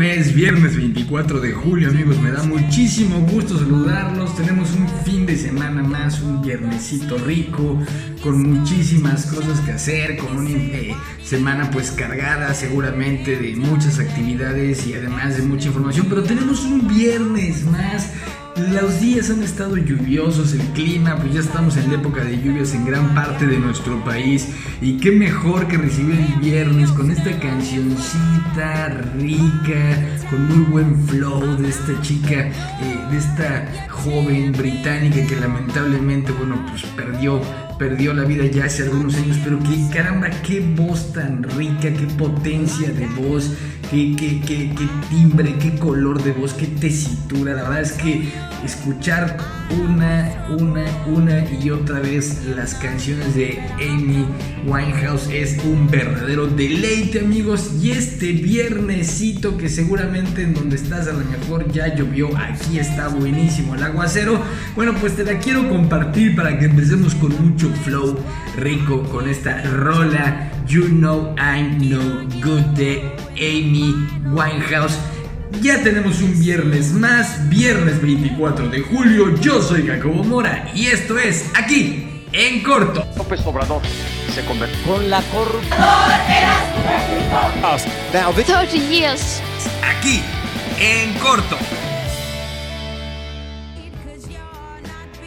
viernes, 0.00 0.34
viernes 0.34 0.76
24 0.76 1.40
de 1.40 1.52
julio, 1.52 1.90
amigos. 1.90 2.18
Me 2.22 2.30
da 2.30 2.42
muchísimo 2.42 3.20
gusto 3.20 3.58
saludarlos. 3.58 4.34
Tenemos 4.34 4.70
un 4.72 4.88
fin 5.04 5.26
de 5.26 5.36
semana 5.36 5.82
más, 5.82 6.22
un 6.22 6.40
viernesito 6.40 7.18
rico, 7.18 7.78
con 8.22 8.42
muchísimas 8.42 9.26
cosas 9.26 9.60
que 9.60 9.72
hacer, 9.72 10.16
con 10.16 10.38
una 10.38 10.50
eh, 10.50 10.96
semana 11.22 11.70
pues 11.70 11.90
cargada 11.90 12.54
seguramente 12.54 13.36
de 13.36 13.54
muchas 13.56 13.98
actividades 13.98 14.86
y 14.86 14.94
además 14.94 15.36
de 15.36 15.42
mucha 15.42 15.68
información. 15.68 16.06
Pero 16.08 16.22
tenemos 16.22 16.64
un 16.64 16.88
viernes 16.88 17.66
más 17.66 18.10
los 18.68 19.00
días 19.00 19.30
han 19.30 19.42
estado 19.42 19.76
lluviosos, 19.76 20.52
el 20.52 20.60
clima, 20.72 21.16
pues 21.16 21.34
ya 21.34 21.40
estamos 21.40 21.76
en 21.76 21.88
la 21.88 21.94
época 21.94 22.24
de 22.24 22.40
lluvias 22.40 22.74
en 22.74 22.84
gran 22.84 23.14
parte 23.14 23.46
de 23.46 23.58
nuestro 23.58 24.02
país. 24.04 24.48
Y 24.80 24.98
qué 24.98 25.10
mejor 25.10 25.66
que 25.68 25.76
recibir 25.76 26.20
el 26.20 26.40
viernes 26.40 26.90
con 26.90 27.10
esta 27.10 27.38
cancioncita 27.38 28.88
rica, 29.18 30.26
con 30.30 30.46
muy 30.48 30.64
buen 30.70 31.08
flow 31.08 31.56
de 31.56 31.68
esta 31.68 32.00
chica, 32.02 32.48
eh, 32.48 32.52
de 33.10 33.18
esta 33.18 33.88
joven 33.88 34.52
británica 34.52 35.26
que 35.26 35.36
lamentablemente, 35.36 36.32
bueno, 36.32 36.64
pues 36.68 36.84
perdió 36.96 37.40
perdió 37.80 38.12
la 38.12 38.24
vida 38.24 38.44
ya 38.44 38.66
hace 38.66 38.82
algunos 38.82 39.14
años, 39.14 39.38
pero 39.42 39.58
que 39.58 39.88
caramba, 39.90 40.28
qué 40.46 40.60
voz 40.60 41.14
tan 41.14 41.42
rica, 41.42 41.90
qué 41.90 42.06
potencia 42.18 42.92
de 42.92 43.06
voz, 43.06 43.56
qué, 43.90 44.14
qué, 44.16 44.40
qué, 44.40 44.70
qué 44.76 44.88
timbre, 45.08 45.56
qué 45.58 45.74
color 45.76 46.22
de 46.22 46.32
voz, 46.32 46.54
qué 46.54 46.66
tesitura. 46.66 47.54
La 47.54 47.62
verdad 47.64 47.80
es 47.80 47.92
que 47.92 48.28
escuchar 48.64 49.36
una, 49.82 50.46
una, 50.48 50.84
una 51.06 51.44
y 51.50 51.70
otra 51.70 52.00
vez 52.00 52.44
las 52.56 52.74
canciones 52.74 53.34
de 53.34 53.60
Amy 53.80 54.26
Winehouse 54.66 55.28
es 55.32 55.58
un 55.64 55.88
verdadero 55.88 56.46
deleite, 56.46 57.20
amigos. 57.20 57.72
Y 57.82 57.90
este 57.90 58.32
viernesito 58.32 59.56
que 59.56 59.68
seguramente 59.68 60.42
en 60.42 60.54
donde 60.54 60.76
estás 60.76 61.08
a 61.08 61.12
lo 61.12 61.24
mejor 61.24 61.70
ya 61.72 61.94
llovió, 61.94 62.28
aquí 62.36 62.78
está 62.78 63.08
buenísimo 63.08 63.74
el 63.74 63.82
aguacero. 63.82 64.40
Bueno, 64.76 64.94
pues 65.00 65.16
te 65.16 65.24
la 65.24 65.38
quiero 65.38 65.68
compartir 65.68 66.36
para 66.36 66.58
que 66.58 66.66
empecemos 66.66 67.14
con 67.16 67.30
mucho 67.42 67.70
flow 67.84 68.18
rico 68.56 69.02
con 69.04 69.28
esta 69.28 69.62
rola 69.62 70.52
You 70.70 70.84
Know 70.86 71.34
I'm 71.36 71.90
No 71.90 71.98
Good 72.40 72.62
de 72.76 73.02
Amy 73.32 73.92
Winehouse. 74.26 74.96
Ya 75.60 75.82
tenemos 75.82 76.20
un 76.22 76.38
viernes 76.38 76.92
más, 76.92 77.48
viernes 77.48 78.00
24 78.00 78.68
de 78.68 78.80
julio. 78.82 79.34
Yo 79.40 79.60
soy 79.60 79.84
Jacobo 79.84 80.22
Mora 80.22 80.70
y 80.72 80.86
esto 80.86 81.18
es 81.18 81.50
aquí 81.56 82.22
en 82.32 82.62
corto. 82.62 83.04
López 83.16 83.44
Obrador 83.46 83.82
se 84.32 84.44
convirtió 84.44 84.78
con 84.84 85.10
la 85.10 85.20
corrupción. 85.22 85.80
Now, 88.12 88.32
30 88.32 88.64
years. 88.92 89.42
Aquí 89.82 90.22
en 90.78 91.12
corto. 91.14 91.58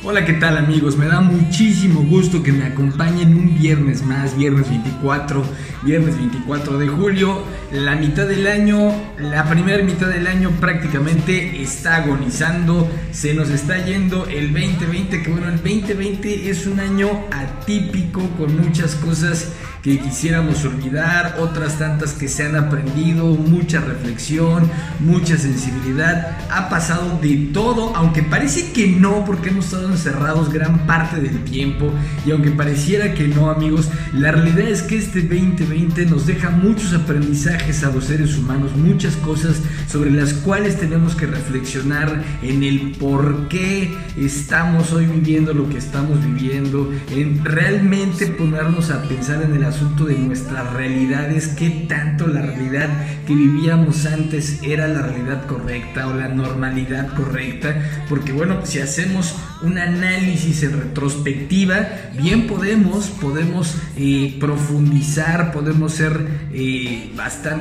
Hola, 0.06 0.26
¿qué 0.26 0.34
tal 0.34 0.58
amigos? 0.58 0.98
Me 0.98 1.08
da 1.08 1.22
muchísimo 1.22 2.02
gusto 2.04 2.44
que 2.44 2.52
me 2.52 2.66
acompañen 2.66 3.38
un 3.38 3.58
viernes 3.58 4.04
más, 4.04 4.38
viernes 4.38 4.70
24, 4.70 5.42
viernes 5.84 6.18
24 6.18 6.78
de 6.78 6.90
julio. 6.90 7.42
La 7.74 7.96
mitad 7.96 8.28
del 8.28 8.46
año, 8.46 8.94
la 9.18 9.46
primera 9.46 9.82
mitad 9.82 10.06
del 10.06 10.28
año 10.28 10.52
prácticamente 10.60 11.60
está 11.60 11.96
agonizando, 11.96 12.88
se 13.12 13.34
nos 13.34 13.50
está 13.50 13.84
yendo 13.84 14.28
el 14.28 14.54
2020, 14.54 15.24
que 15.24 15.32
bueno, 15.32 15.48
el 15.48 15.56
2020 15.56 16.52
es 16.52 16.68
un 16.68 16.80
año 16.80 17.10
atípico 17.32 18.30
con 18.38 18.62
muchas 18.62 18.94
cosas 18.94 19.54
que 19.82 20.00
quisiéramos 20.00 20.64
olvidar, 20.64 21.38
otras 21.40 21.78
tantas 21.78 22.14
que 22.14 22.30
se 22.30 22.46
han 22.46 22.56
aprendido, 22.56 23.26
mucha 23.26 23.82
reflexión, 23.82 24.72
mucha 25.00 25.38
sensibilidad. 25.38 26.38
Ha 26.52 26.70
pasado 26.70 27.20
de 27.22 27.50
todo, 27.54 27.94
aunque 27.94 28.24
parece 28.24 28.72
que 28.72 28.88
no, 28.88 29.26
porque 29.26 29.50
hemos 29.50 29.66
estado 29.66 29.90
encerrados 29.92 30.54
gran 30.54 30.88
parte 30.88 31.20
del 31.20 31.44
tiempo. 31.44 31.92
Y 32.26 32.32
aunque 32.32 32.52
pareciera 32.52 33.14
que 33.14 33.28
no, 33.28 33.50
amigos, 33.50 33.90
la 34.14 34.32
realidad 34.32 34.70
es 34.70 34.84
que 34.84 34.98
este 34.98 35.22
2020 35.24 36.06
nos 36.06 36.28
deja 36.28 36.50
muchos 36.50 36.94
aprendizajes 36.94 37.63
a 37.64 37.92
los 37.92 38.06
seres 38.06 38.38
humanos, 38.38 38.76
muchas 38.76 39.16
cosas 39.16 39.62
sobre 39.88 40.12
las 40.12 40.34
cuales 40.34 40.78
tenemos 40.78 41.16
que 41.16 41.26
reflexionar 41.26 42.22
en 42.42 42.62
el 42.62 42.92
por 43.00 43.48
qué 43.48 43.90
estamos 44.18 44.92
hoy 44.92 45.06
viviendo 45.06 45.54
lo 45.54 45.70
que 45.70 45.78
estamos 45.78 46.22
viviendo, 46.26 46.92
en 47.10 47.44
realmente 47.46 48.28
ponernos 48.28 48.90
a 48.92 49.04
pensar 49.04 49.42
en 49.44 49.56
el 49.56 49.64
asunto 49.64 50.04
de 50.04 50.18
nuestras 50.18 50.74
realidades, 50.74 51.48
qué 51.48 51.86
tanto 51.88 52.28
la 52.28 52.42
realidad 52.42 52.90
que 53.26 53.34
vivíamos 53.34 54.06
antes 54.08 54.60
era 54.62 54.90
la 54.90 55.04
realidad 55.04 55.48
correcta 55.48 56.08
o 56.08 56.14
la 56.14 56.28
normalidad 56.28 57.16
correcta, 57.16 57.76
porque 58.10 58.34
bueno, 58.34 58.66
si 58.66 58.80
hacemos 58.80 59.36
un 59.62 59.78
análisis 59.78 60.64
en 60.64 60.74
retrospectiva, 60.74 61.88
bien 62.22 62.46
podemos, 62.46 63.08
podemos 63.08 63.78
eh, 63.96 64.36
profundizar, 64.38 65.54
podemos 65.54 65.94
ser 65.94 66.28
eh, 66.52 67.10
bastante 67.16 67.53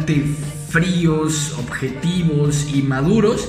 fríos, 0.68 1.54
objetivos 1.58 2.68
y 2.74 2.82
maduros 2.82 3.48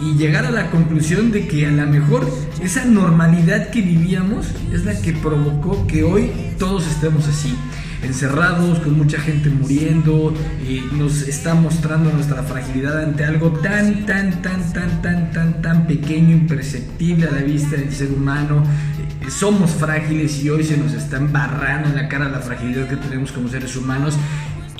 y 0.00 0.14
llegar 0.16 0.46
a 0.46 0.50
la 0.50 0.70
conclusión 0.70 1.30
de 1.30 1.46
que 1.46 1.66
a 1.66 1.70
lo 1.70 1.86
mejor 1.86 2.26
esa 2.62 2.84
normalidad 2.84 3.70
que 3.70 3.82
vivíamos 3.82 4.46
es 4.72 4.84
la 4.84 5.00
que 5.00 5.12
provocó 5.12 5.86
que 5.86 6.02
hoy 6.02 6.30
todos 6.58 6.86
estemos 6.86 7.28
así 7.28 7.54
encerrados, 8.02 8.80
con 8.80 8.96
mucha 8.96 9.18
gente 9.18 9.48
muriendo, 9.48 10.34
y 10.68 10.80
nos 10.94 11.22
está 11.22 11.54
mostrando 11.54 12.10
nuestra 12.10 12.42
fragilidad 12.42 13.00
ante 13.00 13.24
algo 13.24 13.50
tan, 13.50 14.04
tan, 14.06 14.42
tan, 14.42 14.72
tan, 14.72 15.02
tan, 15.02 15.30
tan, 15.30 15.62
tan 15.62 15.86
pequeño, 15.86 16.32
imperceptible 16.32 17.28
a 17.28 17.30
la 17.30 17.42
vista 17.42 17.76
del 17.76 17.92
ser 17.92 18.10
humano. 18.10 18.64
Eh, 19.20 19.30
somos 19.30 19.70
frágiles 19.70 20.42
y 20.42 20.50
hoy 20.50 20.64
se 20.64 20.76
nos 20.76 20.92
está 20.94 21.16
embarrando 21.16 21.90
en 21.90 21.96
la 21.96 22.08
cara 22.08 22.28
la 22.28 22.40
fragilidad 22.40 22.88
que 22.88 22.96
tenemos 22.96 23.30
como 23.30 23.48
seres 23.48 23.76
humanos. 23.76 24.16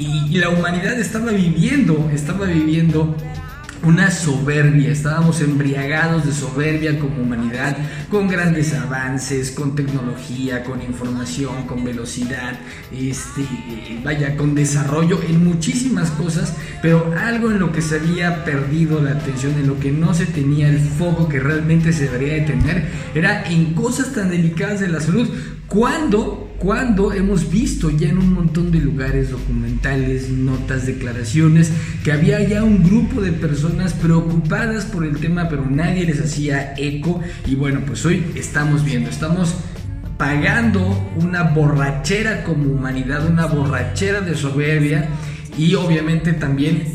Y, 0.02 0.38
la 0.38 0.48
humanidad 0.48 0.98
estaba 0.98 1.30
viviendo, 1.30 2.10
estaba 2.12 2.46
viviendo 2.46 3.16
una 3.84 4.10
soberbia, 4.10 4.90
estábamos 4.90 5.40
embriagados 5.40 6.24
de 6.24 6.32
soberbia 6.32 6.98
como 6.98 7.22
humanidad, 7.22 7.76
con 8.10 8.28
grandes 8.28 8.74
avances, 8.74 9.50
con 9.50 9.74
tecnología, 9.74 10.64
con 10.64 10.82
información, 10.82 11.66
con 11.66 11.84
velocidad, 11.84 12.58
este, 12.92 13.44
vaya, 14.04 14.36
con 14.36 14.54
desarrollo 14.54 15.20
en 15.28 15.44
muchísimas 15.44 16.10
cosas, 16.12 16.54
pero 16.80 17.12
algo 17.18 17.50
en 17.50 17.58
lo 17.58 17.72
que 17.72 17.82
se 17.82 17.96
había 17.96 18.44
perdido 18.44 19.00
la 19.00 19.12
atención, 19.12 19.52
en 19.54 19.66
lo 19.66 19.78
que 19.78 19.92
no 19.92 20.14
se 20.14 20.26
tenía 20.26 20.68
el 20.68 20.80
foco 20.80 21.28
que 21.28 21.40
realmente 21.40 21.92
se 21.92 22.04
debería 22.04 22.34
de 22.34 22.40
tener, 22.42 22.88
era 23.14 23.44
en 23.48 23.74
cosas 23.74 24.12
tan 24.12 24.30
delicadas 24.30 24.80
de 24.80 24.88
la 24.88 25.00
salud, 25.00 25.28
cuando 25.66 26.41
cuando 26.62 27.12
hemos 27.12 27.50
visto 27.50 27.90
ya 27.90 28.08
en 28.10 28.18
un 28.18 28.34
montón 28.34 28.70
de 28.70 28.78
lugares 28.78 29.32
documentales, 29.32 30.30
notas, 30.30 30.86
declaraciones, 30.86 31.72
que 32.04 32.12
había 32.12 32.40
ya 32.40 32.62
un 32.62 32.84
grupo 32.84 33.20
de 33.20 33.32
personas 33.32 33.94
preocupadas 33.94 34.84
por 34.84 35.04
el 35.04 35.18
tema, 35.18 35.48
pero 35.48 35.68
nadie 35.68 36.04
les 36.04 36.20
hacía 36.20 36.74
eco. 36.76 37.20
Y 37.48 37.56
bueno, 37.56 37.80
pues 37.84 38.06
hoy 38.06 38.24
estamos 38.36 38.84
viendo, 38.84 39.10
estamos 39.10 39.56
pagando 40.16 41.10
una 41.16 41.42
borrachera 41.42 42.44
como 42.44 42.72
humanidad, 42.72 43.28
una 43.28 43.46
borrachera 43.46 44.20
de 44.20 44.36
soberbia 44.36 45.08
y 45.58 45.74
obviamente 45.74 46.32
también 46.32 46.92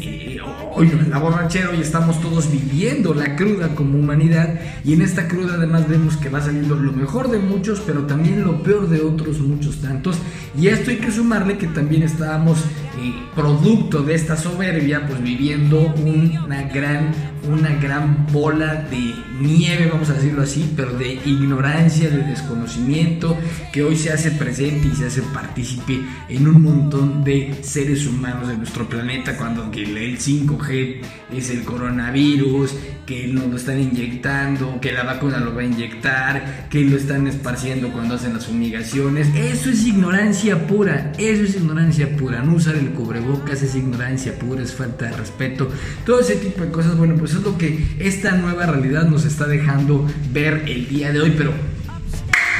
hoy 0.77 0.91
la 1.09 1.17
borrachera, 1.17 1.71
hoy 1.71 1.81
estamos 1.81 2.21
todos 2.21 2.51
viviendo 2.51 3.15
la 3.15 3.35
cruda 3.35 3.73
como 3.73 3.97
humanidad 3.97 4.59
y 4.83 4.93
en 4.93 5.01
esta 5.01 5.27
cruda 5.27 5.55
además 5.55 5.87
vemos 5.89 6.17
que 6.17 6.29
va 6.29 6.39
saliendo 6.39 6.75
lo 6.75 6.93
mejor 6.93 7.31
de 7.31 7.39
muchos, 7.39 7.81
pero 7.83 8.03
también 8.03 8.43
lo 8.43 8.61
peor 8.61 8.87
de 8.87 9.01
otros 9.01 9.39
muchos 9.39 9.77
tantos. 9.77 10.17
Y 10.55 10.67
a 10.67 10.73
esto 10.73 10.91
hay 10.91 10.97
que 10.97 11.11
sumarle 11.11 11.57
que 11.57 11.65
también 11.67 12.03
estábamos 12.03 12.59
eh, 12.99 13.13
producto 13.35 14.03
de 14.03 14.13
esta 14.13 14.37
soberbia, 14.37 15.07
pues 15.07 15.21
viviendo 15.21 15.93
una 15.95 16.61
gran, 16.63 17.11
una 17.43 17.69
gran 17.75 18.27
bola 18.31 18.87
de 18.89 19.13
nieve, 19.39 19.89
vamos 19.91 20.09
a 20.09 20.13
decirlo 20.13 20.41
así, 20.41 20.73
pero 20.75 20.93
de 20.93 21.13
ignorancia, 21.25 22.09
de 22.09 22.23
desconocimiento, 22.23 23.37
que 23.71 23.83
hoy 23.83 23.95
se 23.95 24.11
hace 24.11 24.31
presente 24.31 24.87
y 24.87 24.95
se 24.95 25.05
hace 25.05 25.21
partícipe 25.21 26.01
en 26.29 26.47
un 26.47 26.61
montón 26.61 27.23
de 27.23 27.55
seres 27.61 28.05
humanos 28.07 28.47
de 28.47 28.57
nuestro 28.57 28.87
planeta, 28.87 29.37
cuando 29.37 29.63
el 29.73 30.17
5G 30.17 31.01
es 31.33 31.49
el 31.49 31.63
coronavirus, 31.63 32.75
que 33.07 33.25
nos 33.25 33.47
lo 33.47 33.55
están 33.55 33.79
inyectando, 33.79 34.79
que 34.81 34.91
la 34.91 35.03
vacuna 35.03 35.39
lo 35.39 35.55
va 35.55 35.61
a 35.61 35.65
inyectar, 35.65 36.67
que 36.69 36.83
lo 36.83 36.97
están 36.97 37.25
esparciendo 37.25 37.89
cuando 37.93 38.15
hacen 38.15 38.33
las 38.33 38.45
fumigaciones. 38.45 39.29
Eso 39.33 39.69
es 39.69 39.87
ignorancia 39.87 40.67
pura, 40.67 41.13
eso 41.17 41.43
es 41.43 41.55
ignorancia 41.55 42.17
pura. 42.17 42.43
No 42.43 42.55
usar 42.55 42.75
el 42.75 42.89
cubrebocas 42.89 43.63
es 43.63 43.75
ignorancia 43.75 44.37
pura, 44.37 44.61
es 44.61 44.73
falta 44.73 45.05
de 45.05 45.15
respeto. 45.15 45.69
Todo 46.05 46.19
ese 46.19 46.35
tipo 46.35 46.65
de 46.65 46.69
cosas, 46.69 46.97
bueno, 46.97 47.15
pues 47.15 47.33
es 47.33 47.41
lo 47.41 47.57
que 47.57 47.95
esta 47.97 48.33
nueva 48.33 48.65
realidad 48.65 49.07
nos 49.07 49.23
está 49.23 49.47
dejando 49.47 50.05
ver 50.33 50.65
el 50.67 50.89
día 50.89 51.13
de 51.13 51.21
hoy. 51.21 51.33
Pero 51.37 51.53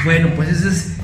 bueno, 0.06 0.30
pues 0.38 0.50
eso 0.50 0.70
es 0.70 0.97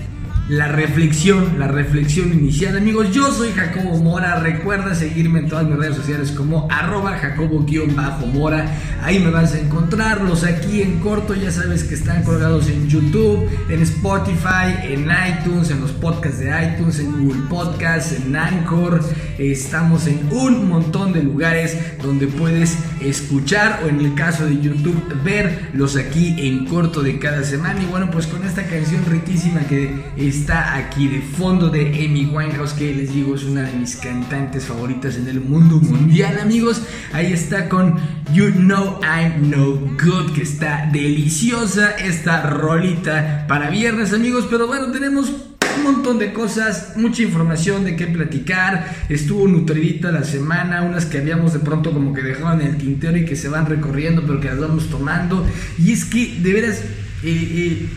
la 0.50 0.68
reflexión, 0.68 1.58
la 1.58 1.68
reflexión 1.68 2.34
inicial. 2.34 2.78
Amigos, 2.78 3.12
yo 3.12 3.32
soy 3.32 3.52
Jacobo 3.52 3.98
Mora. 4.00 4.40
Recuerda 4.42 4.94
seguirme 4.94 5.40
en 5.40 5.48
todas 5.48 5.66
mis 5.66 5.78
redes 5.78 5.96
sociales 5.96 6.32
como 6.32 6.68
arroba 6.70 7.18
jacobo-mora. 7.18 8.66
Ahí 9.02 9.20
me 9.20 9.32
vas 9.32 9.54
a 9.54 9.60
encontrarlos 9.60 10.44
aquí 10.44 10.82
en 10.82 11.00
corto. 11.00 11.34
Ya 11.34 11.52
sabes 11.52 11.84
que 11.86 11.96
están 11.96 12.24
colgados 12.24 12.68
en 12.68 12.90
YouTube, 12.90 13.50
en 13.70 13.82
Spotify, 13.82 14.76
en 14.84 15.08
iTunes, 15.10 15.72
en 15.72 15.80
los 15.80 15.92
podcasts 15.92 16.40
de 16.40 16.50
iTunes, 16.50 17.00
en 17.00 17.12
Google 17.12 17.42
Podcasts, 17.50 18.14
en 18.14 18.36
Anchor. 18.36 19.00
Estamos 19.38 20.08
en 20.08 20.28
un 20.32 20.68
montón 20.68 21.14
de 21.14 21.24
lugares 21.24 21.78
donde 22.02 22.28
puedes 22.28 22.78
escuchar 23.02 23.82
o 23.86 23.88
en 23.88 24.00
el 24.02 24.14
caso 24.14 24.46
de 24.46 24.60
YouTube 24.60 25.02
verlos 25.24 25.96
aquí 25.96 26.36
en 26.38 26.66
corto 26.66 27.02
de 27.02 27.18
cada 27.18 27.44
semana. 27.44 27.82
Y 27.82 27.86
bueno, 27.86 28.10
pues 28.12 28.28
con 28.28 28.44
esta 28.44 28.64
canción 28.64 29.06
riquísima 29.06 29.62
que 29.62 29.94
está 30.34 30.76
aquí 30.76 31.08
de 31.08 31.22
fondo 31.22 31.70
de 31.70 31.88
Amy 31.88 32.26
Winehouse, 32.26 32.74
que 32.74 32.94
les 32.94 33.14
digo 33.14 33.36
es 33.36 33.44
una 33.44 33.62
de 33.62 33.74
mis 33.74 33.96
cantantes 33.96 34.66
favoritas 34.66 35.16
en 35.16 35.28
el 35.28 35.40
mundo 35.40 35.78
mundial, 35.78 36.40
amigos. 36.40 36.82
Ahí 37.12 37.32
está 37.32 37.70
con 37.70 38.00
You 38.34 38.52
Know 38.52 39.00
I'm 39.04 39.52
No 39.52 39.76
Good, 39.76 40.34
que 40.34 40.42
está 40.42 40.90
deliciosa 40.92 41.92
esta 41.92 42.42
rolita 42.50 43.46
para 43.48 43.70
viernes, 43.70 44.12
amigos. 44.12 44.48
Pero 44.50 44.66
bueno, 44.66 44.92
tenemos 44.92 45.32
un 45.78 45.84
montón 45.84 46.18
de 46.18 46.34
cosas, 46.34 46.94
mucha 46.96 47.22
información 47.22 47.86
de 47.86 47.96
qué 47.96 48.08
platicar. 48.08 48.92
Estuvo 49.10 49.48
nutridita 49.48 50.12
la 50.12 50.24
semana, 50.24 50.82
unas 50.82 51.06
que 51.06 51.20
habíamos 51.20 51.54
de 51.54 51.60
pronto 51.60 51.92
como 51.92 52.12
que 52.12 52.24
dejaban 52.24 52.62
en 52.62 52.68
el 52.68 52.78
tintero 52.78 53.18
y 53.18 53.26
que 53.26 53.36
se 53.36 53.50
van 53.50 53.68
recorriendo, 53.68 54.24
pero 54.26 54.40
que 54.40 54.48
las 54.48 54.60
vamos 54.60 54.90
tomando. 54.90 55.46
Y 55.78 55.92
es 55.92 56.06
que, 56.06 56.40
de 56.42 56.54
veras, 56.54 56.82
eh, 57.24 57.26
eh, 57.26 57.90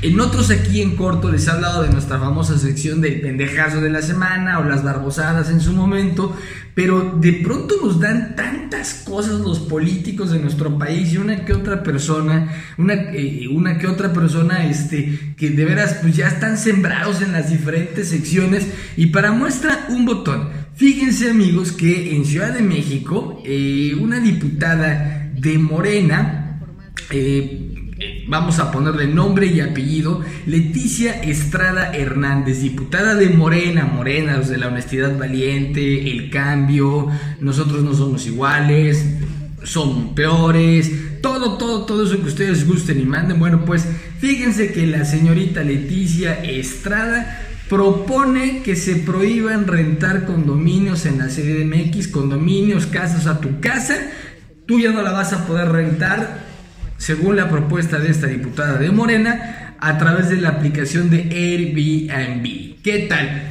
en 0.00 0.20
otros 0.20 0.50
aquí 0.50 0.80
en 0.80 0.94
corto 0.94 1.30
les 1.30 1.46
he 1.46 1.50
hablado 1.50 1.82
de 1.82 1.90
nuestra 1.90 2.18
famosa 2.18 2.56
sección 2.56 3.00
del 3.00 3.20
pendejazo 3.20 3.80
de 3.80 3.90
la 3.90 4.00
semana 4.00 4.60
o 4.60 4.64
las 4.64 4.84
barbosadas 4.84 5.50
en 5.50 5.60
su 5.60 5.72
momento, 5.72 6.36
pero 6.74 7.16
de 7.20 7.32
pronto 7.32 7.74
nos 7.82 7.98
dan 7.98 8.36
tantas 8.36 9.02
cosas 9.04 9.40
los 9.40 9.58
políticos 9.58 10.30
de 10.30 10.38
nuestro 10.38 10.78
país 10.78 11.12
y 11.12 11.18
una 11.18 11.44
que 11.44 11.52
otra 11.52 11.82
persona, 11.82 12.48
una, 12.76 12.94
eh, 12.94 13.48
que 13.80 13.86
otra 13.88 14.12
persona 14.12 14.64
este, 14.66 15.34
que 15.36 15.50
de 15.50 15.64
veras 15.64 15.98
pues 16.00 16.16
ya 16.16 16.28
están 16.28 16.56
sembrados 16.58 17.20
en 17.20 17.32
las 17.32 17.50
diferentes 17.50 18.08
secciones 18.08 18.68
y 18.96 19.06
para 19.06 19.32
muestra 19.32 19.86
un 19.88 20.04
botón. 20.04 20.48
Fíjense 20.76 21.30
amigos 21.30 21.72
que 21.72 22.14
en 22.14 22.24
Ciudad 22.24 22.52
de 22.52 22.62
México 22.62 23.42
eh, 23.44 23.96
una 24.00 24.20
diputada 24.20 25.32
de 25.34 25.58
Morena, 25.58 26.60
eh, 27.10 27.77
vamos 28.28 28.58
a 28.58 28.70
ponerle 28.70 29.06
nombre 29.06 29.46
y 29.46 29.60
apellido, 29.60 30.20
Leticia 30.46 31.22
Estrada 31.22 31.92
Hernández, 31.94 32.60
diputada 32.60 33.14
de 33.14 33.30
Morena, 33.30 33.86
Morena, 33.86 34.36
los 34.36 34.48
de 34.48 34.58
la 34.58 34.68
honestidad 34.68 35.18
valiente, 35.18 36.10
el 36.10 36.30
cambio, 36.30 37.08
nosotros 37.40 37.82
no 37.82 37.94
somos 37.94 38.26
iguales, 38.26 39.04
son 39.64 40.14
peores, 40.14 41.20
todo, 41.22 41.56
todo, 41.56 41.84
todo 41.84 42.04
eso 42.04 42.20
que 42.20 42.28
ustedes 42.28 42.66
gusten 42.66 43.00
y 43.00 43.04
manden. 43.04 43.38
Bueno, 43.38 43.64
pues 43.64 43.86
fíjense 44.18 44.72
que 44.72 44.86
la 44.86 45.04
señorita 45.04 45.62
Leticia 45.62 46.34
Estrada 46.44 47.44
propone 47.68 48.62
que 48.62 48.76
se 48.76 48.96
prohíban 48.96 49.66
rentar 49.66 50.26
condominios 50.26 51.06
en 51.06 51.18
la 51.18 51.28
CDMX, 51.28 52.08
condominios, 52.08 52.86
casas 52.86 53.26
a 53.26 53.40
tu 53.40 53.60
casa, 53.60 53.96
tú 54.66 54.78
ya 54.78 54.90
no 54.90 55.02
la 55.02 55.12
vas 55.12 55.32
a 55.32 55.46
poder 55.46 55.70
rentar 55.70 56.47
según 56.98 57.36
la 57.36 57.48
propuesta 57.48 57.98
de 57.98 58.10
esta 58.10 58.26
diputada 58.26 58.78
de 58.78 58.90
Morena, 58.90 59.76
a 59.80 59.96
través 59.96 60.28
de 60.28 60.36
la 60.36 60.50
aplicación 60.50 61.08
de 61.08 61.22
Airbnb. 61.22 62.82
¿Qué 62.82 63.06
tal? 63.08 63.42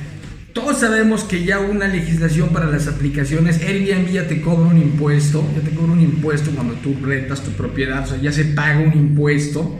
Todos 0.53 0.79
sabemos 0.79 1.23
que 1.23 1.43
ya 1.43 1.59
una 1.59 1.87
legislación 1.87 2.49
para 2.49 2.65
las 2.65 2.87
aplicaciones, 2.87 3.61
Airbnb 3.61 4.11
ya 4.11 4.27
te 4.27 4.41
cobra 4.41 4.67
un 4.67 4.77
impuesto, 4.77 5.47
ya 5.55 5.61
te 5.61 5.75
cobra 5.75 5.93
un 5.93 6.01
impuesto 6.01 6.51
cuando 6.51 6.73
tú 6.75 6.95
rentas 7.01 7.41
tu 7.41 7.51
propiedad, 7.51 8.03
o 8.03 8.07
sea, 8.07 8.17
ya 8.17 8.31
se 8.31 8.43
paga 8.45 8.79
un 8.79 8.93
impuesto. 8.93 9.79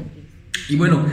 Y 0.70 0.76
bueno, 0.76 1.08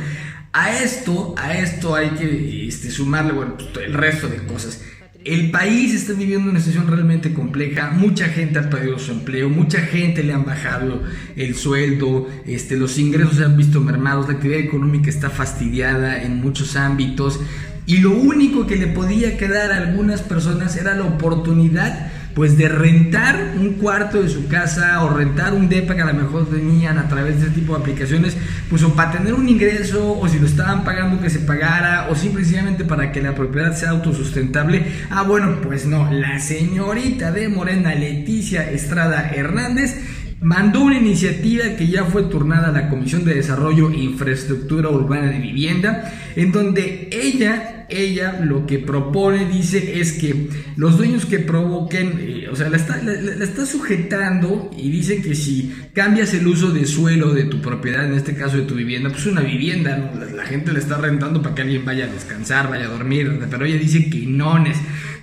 a 0.52 0.70
esto, 0.78 1.34
a 1.38 1.56
esto 1.56 1.94
hay 1.94 2.10
que 2.10 2.68
este, 2.68 2.90
sumarle 2.90 3.32
bueno, 3.32 3.56
pues, 3.56 3.86
el 3.86 3.94
resto 3.94 4.28
de 4.28 4.36
cosas. 4.36 4.82
El 5.24 5.50
país 5.50 5.94
está 5.94 6.12
viviendo 6.12 6.50
una 6.50 6.60
situación 6.60 6.86
realmente 6.86 7.32
compleja, 7.32 7.90
mucha 7.92 8.26
gente 8.26 8.58
ha 8.58 8.68
perdido 8.68 8.98
su 8.98 9.10
empleo, 9.10 9.48
mucha 9.48 9.80
gente 9.80 10.22
le 10.22 10.34
han 10.34 10.44
bajado 10.44 11.02
el 11.34 11.54
sueldo, 11.54 12.28
este, 12.46 12.76
los 12.76 12.98
ingresos 12.98 13.36
se 13.36 13.44
han 13.44 13.56
visto 13.56 13.80
mermados, 13.80 14.28
la 14.28 14.34
actividad 14.34 14.60
económica 14.60 15.08
está 15.08 15.30
fastidiada 15.30 16.22
en 16.22 16.42
muchos 16.42 16.76
ámbitos. 16.76 17.40
Y 17.86 17.98
lo 17.98 18.10
único 18.10 18.66
que 18.66 18.76
le 18.76 18.86
podía 18.88 19.38
quedar 19.38 19.72
a 19.72 19.78
algunas 19.78 20.20
personas 20.20 20.76
era 20.76 20.94
la 20.94 21.04
oportunidad 21.04 22.12
pues 22.34 22.56
de 22.56 22.69
rentar 22.69 23.54
un 23.58 23.75
cuarto 23.75 24.22
de 24.22 24.28
su 24.28 24.46
casa 24.48 25.02
o 25.04 25.10
rentar 25.10 25.54
un 25.54 25.69
depa 25.69 25.94
que 25.94 26.02
a 26.02 26.06
lo 26.06 26.14
mejor 26.14 26.48
tenían 26.50 26.98
a 26.98 27.08
través 27.08 27.40
de 27.40 27.46
este 27.46 27.60
tipo 27.60 27.75
de 27.75 27.81
aplicaciones, 27.81 28.36
pues 28.69 28.82
o 28.82 28.94
para 28.94 29.12
tener 29.12 29.34
un 29.34 29.48
ingreso 29.48 30.19
o 30.19 30.28
si 30.28 30.38
lo 30.38 30.46
estaban 30.46 30.84
pagando 30.84 31.20
que 31.20 31.31
se 31.31 31.40
pagara 31.40 32.08
o 32.10 32.14
simplemente 32.14 32.44
para 32.84 33.10
que 33.12 33.22
la 33.22 33.34
propiedad 33.34 33.75
sea 33.75 33.90
autosustentable. 33.90 34.84
Ah, 35.10 35.22
bueno, 35.22 35.60
pues 35.62 35.86
no, 35.86 36.10
la 36.12 36.38
señorita 36.38 37.32
de 37.32 37.48
Morena 37.48 37.94
Leticia 37.94 38.70
Estrada 38.70 39.31
Hernández 39.34 39.96
mandó 40.40 40.82
una 40.82 40.98
iniciativa 40.98 41.64
que 41.76 41.86
ya 41.86 42.04
fue 42.04 42.25
turnada 42.25 42.69
a 42.69 42.72
la 42.72 42.88
Comisión 42.88 43.25
de 43.25 43.34
Desarrollo 43.34 43.90
e 43.90 43.96
Infraestructura 43.96 44.90
Urbana 44.90 45.31
de 45.31 45.38
Vivienda, 45.38 46.12
en 46.36 46.52
donde 46.52 47.08
ella, 47.10 47.73
ella 47.88 48.40
lo 48.40 48.66
que 48.66 48.78
propone, 48.78 49.46
dice, 49.46 50.00
es 50.00 50.12
que 50.12 50.48
los 50.76 50.96
dueños 50.96 51.26
que 51.26 51.38
provoquen, 51.38 52.19
eh, 52.20 52.48
o 52.50 52.56
sea, 52.56 52.69
la 52.69 52.76
está, 52.76 53.00
la 53.02 53.44
está, 53.44 53.66
sujetando 53.66 54.70
y 54.76 54.90
dice 54.90 55.22
que 55.22 55.34
si 55.34 55.75
cambias 55.92 56.34
el 56.34 56.46
uso 56.46 56.70
de 56.70 56.86
suelo 56.86 57.32
de 57.32 57.44
tu 57.44 57.60
propiedad, 57.60 58.06
en 58.06 58.14
este 58.14 58.34
caso 58.34 58.56
de 58.56 58.62
tu 58.62 58.75
vivienda, 58.75 59.10
pues 59.10 59.26
una 59.26 59.40
vivienda, 59.40 59.96
¿no? 59.96 60.25
la, 60.34 60.44
gente 60.44 60.72
la 60.72 60.78
está 60.78 60.98
rentando 60.98 61.42
para 61.42 61.54
que 61.54 61.62
alguien 61.62 61.84
vaya 61.84 62.04
a 62.04 62.08
descansar, 62.08 62.69
vaya 62.69 62.86
a 62.86 62.88
dormir, 62.88 63.40
pero 63.50 63.64
ella 63.64 63.78
dice 63.78 64.08
que 64.10 64.26
no, 64.26 64.55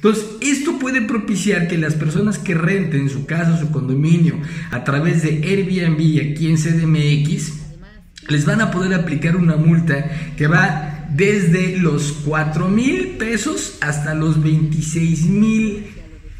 entonces, 0.01 0.25
esto 0.41 0.79
puede 0.79 1.01
propiciar 1.01 1.67
que 1.67 1.77
las 1.77 1.93
personas 1.93 2.39
que 2.39 2.55
renten 2.55 3.09
su 3.09 3.25
casa 3.27 3.59
su 3.59 3.71
condominio 3.71 4.35
a 4.71 4.83
través 4.83 5.21
de 5.21 5.43
Airbnb 5.43 6.31
aquí 6.31 6.47
en 6.47 6.57
CDMX 6.57 7.53
les 8.27 8.45
van 8.45 8.61
a 8.61 8.71
poder 8.71 8.93
aplicar 8.93 9.35
una 9.35 9.57
multa 9.57 10.09
que 10.37 10.47
va 10.47 10.90
desde 11.15 11.77
los 11.77 12.11
4 12.25 12.67
mil 12.67 13.17
pesos 13.17 13.77
hasta 13.81 14.13
los 14.13 14.41
26 14.41 15.25
mil 15.27 15.85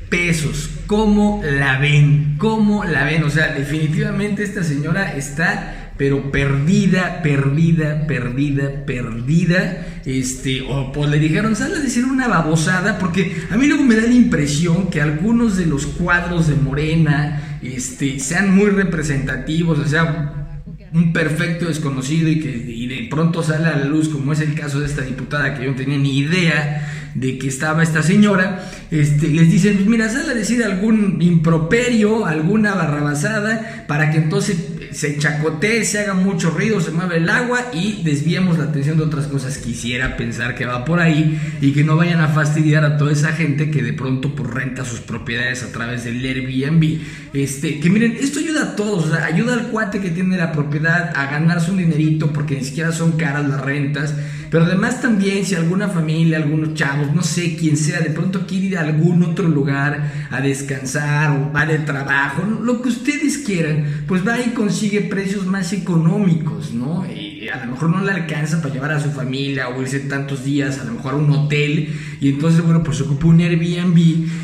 pesos. 0.10 0.70
¿Cómo 0.88 1.42
la 1.44 1.80
ven? 1.80 2.36
¿Cómo 2.38 2.84
la 2.84 3.06
ven? 3.06 3.24
O 3.24 3.30
sea, 3.30 3.54
definitivamente 3.54 4.44
esta 4.44 4.64
señora 4.64 5.16
está 5.16 5.82
pero 6.02 6.32
perdida, 6.32 7.22
perdida, 7.22 8.08
perdida, 8.08 8.86
perdida. 8.88 10.02
Este, 10.04 10.62
o 10.62 10.92
pues 10.92 11.12
le 11.12 11.20
dijeron, 11.20 11.56
sal 11.56 11.76
a 11.76 11.80
decir 11.80 12.06
una 12.06 12.28
babosada, 12.28 12.98
porque 12.98 13.44
a 13.52 13.56
mí 13.56 13.68
luego 13.68 13.84
me 13.84 13.96
da 13.96 14.08
la 14.08 14.14
impresión 14.14 14.90
que 14.90 15.00
algunos 15.00 15.58
de 15.58 15.68
los 15.68 15.86
cuadros 15.86 16.48
de 16.48 16.56
Morena 16.56 17.60
este, 17.62 18.20
sean 18.20 18.56
muy 18.56 18.72
representativos, 18.72 19.78
o 19.78 19.88
sea, 19.88 20.58
un 20.92 21.14
perfecto 21.14 21.68
desconocido 21.68 22.30
y 22.30 22.40
que 22.40 22.50
y 22.50 22.88
de 22.88 23.01
pronto 23.12 23.44
sale 23.44 23.68
a 23.68 23.78
la 23.78 23.86
luz, 23.86 24.10
como 24.10 24.32
es 24.32 24.40
el 24.40 24.56
caso 24.56 24.80
de 24.80 24.88
esta 24.88 25.02
diputada 25.02 25.54
que 25.54 25.66
yo 25.66 25.72
no 25.72 25.76
tenía 25.76 25.98
ni 25.98 26.18
idea 26.18 27.12
de 27.14 27.38
que 27.38 27.50
estaba 27.50 27.84
esta 27.84 28.02
señora, 28.02 28.72
este, 28.90 29.28
les 29.28 29.52
dicen, 29.52 29.76
pues 29.76 29.88
mira, 29.88 30.10
sale 30.10 30.32
a 30.32 30.34
decir 30.34 30.64
algún 30.64 31.22
improperio, 31.22 32.26
alguna 32.26 32.74
barrabasada, 32.74 33.86
para 33.86 34.12
que 34.12 34.18
entonces 34.18 34.58
se 34.92 35.18
chacotee, 35.18 35.86
se 35.86 36.00
haga 36.00 36.14
mucho 36.14 36.50
ruido, 36.50 36.82
se 36.82 36.92
mueve 36.92 37.18
el 37.18 37.30
agua 37.30 37.72
y 37.74 38.02
desviemos 38.04 38.58
la 38.58 38.66
atención 38.66 38.98
de 38.98 39.04
otras 39.04 39.28
cosas. 39.28 39.58
Quisiera 39.58 40.18
pensar 40.18 40.56
que 40.56 40.66
va 40.66 40.86
por 40.86 41.00
ahí 41.00 41.40
y 41.62 41.72
que 41.74 41.84
no 41.84 41.96
vayan 41.96 42.22
a 42.22 42.28
fastidiar 42.28 42.84
a 42.86 42.98
toda 42.98 43.12
esa 43.12 43.34
gente 43.34 43.72
que 43.72 43.82
de 43.82 43.94
pronto 43.94 44.36
por 44.36 44.48
pues, 44.48 44.64
renta 44.64 44.86
sus 44.86 45.00
propiedades 45.00 45.64
a 45.64 45.72
través 45.72 46.04
del 46.04 46.24
Airbnb. 46.24 47.00
Este, 47.34 47.80
que 47.80 47.90
miren, 47.90 48.18
esto 48.20 48.40
ayuda 48.40 48.64
a 48.64 48.76
todos, 48.76 49.12
ayuda 49.14 49.54
al 49.54 49.68
cuate 49.68 50.00
que 50.00 50.10
tiene 50.10 50.38
la 50.38 50.52
propiedad 50.52 51.14
a 51.16 51.32
ganarse 51.32 51.72
un 51.72 51.78
dinerito 51.78 52.32
porque 52.34 52.56
ni 52.56 52.64
siquiera 52.64 52.92
son 52.92 53.14
caras 53.14 53.48
las 53.48 53.62
rentas. 53.62 54.16
Pero 54.52 54.66
además 54.66 55.02
también 55.02 55.46
si 55.46 55.56
alguna 55.56 55.88
familia, 55.88 56.36
algunos 56.36 56.74
chavos, 56.74 57.16
no 57.16 57.24
sé 57.24 57.56
quién 57.56 57.78
sea, 57.78 58.02
de 58.02 58.10
pronto 58.10 58.46
quiere 58.46 58.66
ir 58.66 58.78
a 58.78 58.82
algún 58.82 59.24
otro 59.24 59.48
lugar 59.48 60.12
a 60.30 60.42
descansar 60.42 61.32
o 61.32 61.54
va 61.54 61.66
de 61.66 61.80
trabajo, 61.80 62.44
lo 62.44 62.82
que 62.82 62.90
ustedes 62.90 63.38
quieran, 63.38 64.04
pues 64.08 64.28
va 64.28 64.42
y 64.42 64.50
consigue 64.50 65.04
precios 65.04 65.46
más 65.46 65.72
económicos, 65.72 66.74
¿no? 66.74 67.02
A 67.02 67.66
lo 67.66 67.72
mejor 67.72 67.90
no 67.92 68.04
le 68.04 68.12
alcanza 68.12 68.62
para 68.62 68.74
llevar 68.74 68.92
a 68.92 69.00
su 69.00 69.12
familia 69.12 69.70
o 69.70 69.82
irse 69.82 70.02
tantos 70.02 70.44
días, 70.44 70.80
a 70.80 70.84
lo 70.84 70.96
mejor 70.96 71.14
a 71.14 71.18
un 71.18 71.32
hotel, 71.32 71.98
y 72.20 72.30
entonces, 72.30 72.62
bueno, 72.62 72.84
pues 72.84 73.00
ocupa 73.00 73.28
un 73.28 73.40
Airbnb 73.40 73.98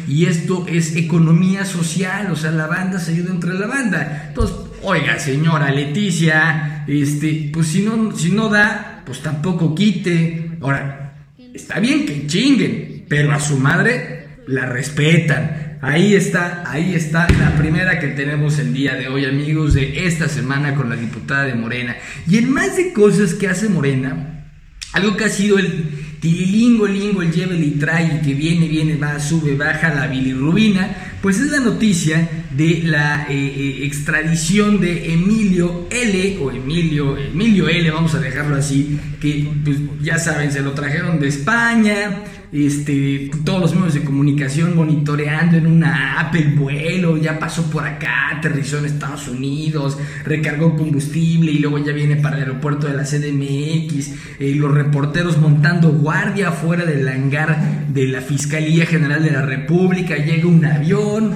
y 0.07 0.25
esto 0.25 0.65
es 0.69 0.95
economía 0.95 1.65
social, 1.65 2.31
o 2.31 2.37
sea, 2.37 2.51
la 2.51 2.67
banda 2.67 2.97
se 2.99 3.11
ayuda 3.11 3.31
entre 3.31 3.53
la 3.55 3.67
banda. 3.67 4.27
Entonces, 4.29 4.55
oiga, 4.83 5.19
señora 5.19 5.69
Leticia, 5.69 6.85
este, 6.87 7.49
pues 7.51 7.67
si 7.67 7.83
no, 7.83 8.15
si 8.15 8.31
no 8.31 8.47
da, 8.47 8.86
pues 9.07 9.21
tampoco 9.21 9.73
quite. 9.73 10.51
Ahora, 10.59 11.15
está 11.53 11.79
bien 11.79 12.05
que 12.05 12.27
chinguen, 12.27 13.05
pero 13.07 13.31
a 13.31 13.39
su 13.39 13.57
madre 13.57 14.27
la 14.47 14.65
respetan. 14.65 15.77
Ahí 15.81 16.13
está, 16.13 16.63
ahí 16.69 16.93
está 16.93 17.25
la 17.39 17.55
primera 17.55 17.99
que 17.99 18.07
tenemos 18.09 18.59
el 18.59 18.73
día 18.73 18.95
de 18.95 19.07
hoy, 19.07 19.23
amigos, 19.23 19.75
de 19.75 20.05
esta 20.07 20.27
semana 20.27 20.75
con 20.75 20.89
la 20.89 20.97
diputada 20.97 21.45
de 21.45 21.55
Morena. 21.55 21.95
Y 22.27 22.37
en 22.37 22.51
más 22.51 22.75
de 22.75 22.91
cosas 22.91 23.33
que 23.33 23.47
hace 23.47 23.69
Morena, 23.69 24.49
algo 24.91 25.15
que 25.15 25.23
ha 25.23 25.29
sido 25.29 25.57
el 25.57 26.17
tililingo, 26.19 26.85
lingo, 26.85 27.21
el 27.21 27.31
lleve 27.31 27.55
y 27.55 27.71
trae, 27.79 28.19
que 28.21 28.33
viene, 28.33 28.67
viene, 28.67 28.97
va, 28.97 29.21
sube, 29.21 29.55
baja 29.55 29.93
la 29.93 30.07
bilirrubina, 30.07 31.06
pues 31.21 31.39
es 31.39 31.51
la 31.51 31.59
noticia 31.59 32.29
de 32.51 32.83
la 32.83 33.27
eh, 33.29 33.33
eh, 33.33 33.85
extradición 33.85 34.79
de 34.79 35.13
Emilio 35.13 35.87
L, 35.89 36.39
o 36.41 36.51
Emilio, 36.51 37.17
Emilio 37.17 37.67
L, 37.67 37.91
vamos 37.91 38.13
a 38.15 38.19
dejarlo 38.19 38.55
así, 38.55 38.99
que 39.19 39.47
pues, 39.63 39.77
ya 40.01 40.19
saben, 40.19 40.51
se 40.51 40.61
lo 40.61 40.73
trajeron 40.73 41.19
de 41.19 41.27
España, 41.27 42.23
este, 42.51 43.29
todos 43.43 43.61
los 43.61 43.75
medios 43.75 43.93
de 43.93 44.03
comunicación 44.03 44.75
monitoreando 44.75 45.57
en 45.57 45.67
una 45.67 46.19
app 46.19 46.35
el 46.35 46.55
vuelo, 46.55 47.17
ya 47.17 47.39
pasó 47.39 47.69
por 47.69 47.85
acá, 47.85 48.37
aterrizó 48.37 48.77
en 48.79 48.85
Estados 48.85 49.27
Unidos, 49.27 49.97
recargó 50.23 50.75
combustible 50.75 51.51
y 51.51 51.59
luego 51.59 51.79
ya 51.79 51.91
viene 51.91 52.15
para 52.15 52.37
el 52.37 52.43
aeropuerto 52.43 52.87
de 52.87 52.93
la 52.93 53.03
CDMX, 53.03 54.13
eh, 54.39 54.55
los 54.55 54.73
reporteros 54.73 55.37
montando 55.37 55.89
guardia 55.89 56.51
fuera 56.51 56.85
del 56.85 57.07
hangar 57.07 57.87
de 57.89 58.07
la 58.07 58.21
Fiscalía 58.21 58.85
General 58.85 59.23
de 59.23 59.31
la 59.31 59.41
República, 59.41 60.15
llega 60.15 60.47
un 60.47 60.65
avión, 60.65 61.35